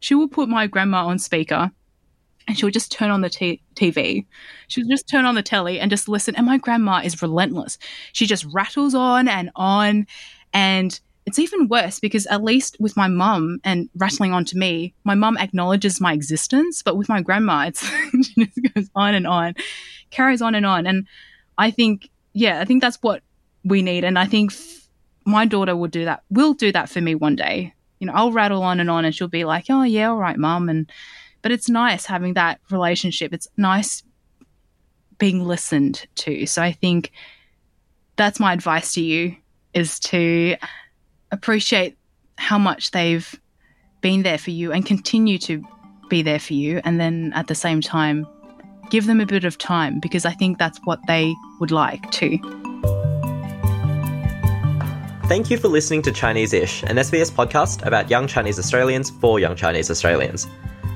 She 0.00 0.14
will 0.14 0.28
put 0.28 0.48
my 0.48 0.66
grandma 0.66 1.06
on 1.06 1.18
speaker 1.18 1.70
and 2.48 2.58
she'll 2.58 2.70
just 2.70 2.90
turn 2.90 3.10
on 3.10 3.20
the 3.20 3.30
t- 3.30 3.62
TV. 3.74 4.26
She'll 4.68 4.88
just 4.88 5.08
turn 5.08 5.24
on 5.24 5.34
the 5.34 5.42
telly 5.42 5.78
and 5.78 5.90
just 5.90 6.08
listen. 6.08 6.34
And 6.34 6.46
my 6.46 6.58
grandma 6.58 7.00
is 7.04 7.22
relentless. 7.22 7.78
She 8.12 8.26
just 8.26 8.44
rattles 8.52 8.94
on 8.94 9.28
and 9.28 9.50
on. 9.54 10.06
And 10.52 10.98
it's 11.24 11.38
even 11.38 11.68
worse 11.68 12.00
because, 12.00 12.26
at 12.26 12.42
least 12.42 12.76
with 12.80 12.96
my 12.96 13.06
mum 13.06 13.60
and 13.62 13.88
rattling 13.96 14.32
on 14.32 14.44
to 14.46 14.58
me, 14.58 14.92
my 15.04 15.14
mum 15.14 15.38
acknowledges 15.38 16.00
my 16.00 16.12
existence. 16.12 16.82
But 16.82 16.96
with 16.96 17.08
my 17.08 17.22
grandma, 17.22 17.66
it's 17.68 17.88
she 18.24 18.44
just 18.44 18.74
goes 18.74 18.90
on 18.96 19.14
and 19.14 19.26
on, 19.26 19.54
carries 20.10 20.42
on 20.42 20.56
and 20.56 20.66
on. 20.66 20.86
And 20.86 21.06
I 21.58 21.70
think, 21.70 22.10
yeah, 22.32 22.60
I 22.60 22.64
think 22.64 22.80
that's 22.80 22.98
what 23.02 23.22
we 23.64 23.82
need. 23.82 24.04
And 24.04 24.18
I 24.18 24.26
think 24.26 24.52
f- 24.52 24.88
my 25.24 25.44
daughter 25.44 25.76
will 25.76 25.88
do 25.88 26.04
that, 26.04 26.22
will 26.30 26.54
do 26.54 26.72
that 26.72 26.88
for 26.88 27.00
me 27.00 27.14
one 27.14 27.36
day. 27.36 27.74
You 27.98 28.06
know, 28.06 28.12
I'll 28.14 28.32
rattle 28.32 28.62
on 28.62 28.80
and 28.80 28.90
on 28.90 29.04
and 29.04 29.14
she'll 29.14 29.28
be 29.28 29.44
like, 29.44 29.66
oh, 29.70 29.82
yeah, 29.82 30.10
all 30.10 30.16
right, 30.16 30.36
mum. 30.36 30.68
And, 30.68 30.90
but 31.40 31.52
it's 31.52 31.68
nice 31.68 32.06
having 32.06 32.34
that 32.34 32.60
relationship. 32.70 33.32
It's 33.32 33.48
nice 33.56 34.02
being 35.18 35.44
listened 35.44 36.06
to. 36.16 36.46
So 36.46 36.62
I 36.62 36.72
think 36.72 37.12
that's 38.16 38.40
my 38.40 38.52
advice 38.52 38.94
to 38.94 39.02
you 39.02 39.36
is 39.72 40.00
to 40.00 40.56
appreciate 41.30 41.96
how 42.36 42.58
much 42.58 42.90
they've 42.90 43.40
been 44.00 44.22
there 44.22 44.38
for 44.38 44.50
you 44.50 44.72
and 44.72 44.84
continue 44.84 45.38
to 45.38 45.64
be 46.08 46.22
there 46.22 46.40
for 46.40 46.54
you. 46.54 46.80
And 46.84 47.00
then 47.00 47.32
at 47.34 47.46
the 47.46 47.54
same 47.54 47.80
time, 47.80 48.26
give 48.90 49.06
them 49.06 49.20
a 49.20 49.26
bit 49.26 49.44
of 49.44 49.56
time 49.58 50.00
because 50.00 50.26
I 50.26 50.32
think 50.32 50.58
that's 50.58 50.78
what 50.84 51.00
they 51.06 51.32
would 51.60 51.70
like 51.70 52.10
too. 52.10 52.38
Thank 55.26 55.50
you 55.50 55.56
for 55.56 55.68
listening 55.68 56.02
to 56.02 56.12
Chinese-ish, 56.12 56.82
an 56.82 56.96
SBS 56.96 57.30
podcast 57.30 57.86
about 57.86 58.10
young 58.10 58.26
Chinese 58.26 58.58
Australians 58.58 59.10
for 59.10 59.38
young 59.38 59.54
Chinese 59.56 59.90
Australians. 59.90 60.46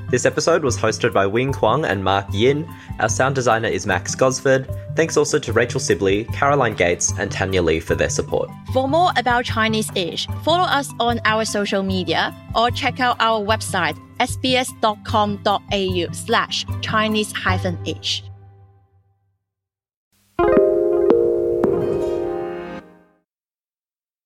This 0.09 0.25
episode 0.25 0.63
was 0.63 0.77
hosted 0.77 1.11
by 1.11 1.25
Wing 1.25 1.51
Kuang 1.51 1.89
and 1.89 2.03
Mark 2.03 2.25
Yin. 2.31 2.67
Our 2.99 3.09
sound 3.09 3.35
designer 3.35 3.67
is 3.67 3.87
Max 3.87 4.15
Gosford. 4.15 4.69
Thanks 4.95 5.17
also 5.17 5.39
to 5.39 5.53
Rachel 5.53 5.79
Sibley, 5.79 6.25
Caroline 6.25 6.75
Gates, 6.75 7.13
and 7.17 7.31
Tanya 7.31 7.61
Lee 7.61 7.79
for 7.79 7.95
their 7.95 8.09
support. 8.09 8.49
For 8.73 8.87
more 8.87 9.11
about 9.17 9.45
Chinese-ish, 9.45 10.27
follow 10.43 10.63
us 10.63 10.93
on 10.99 11.19
our 11.25 11.43
social 11.43 11.81
media 11.81 12.35
or 12.53 12.69
check 12.69 12.99
out 12.99 13.17
our 13.19 13.43
website 13.43 13.97
sbs.com.au 14.19 16.13
slash 16.13 16.65
Chinese-ish. 16.81 18.23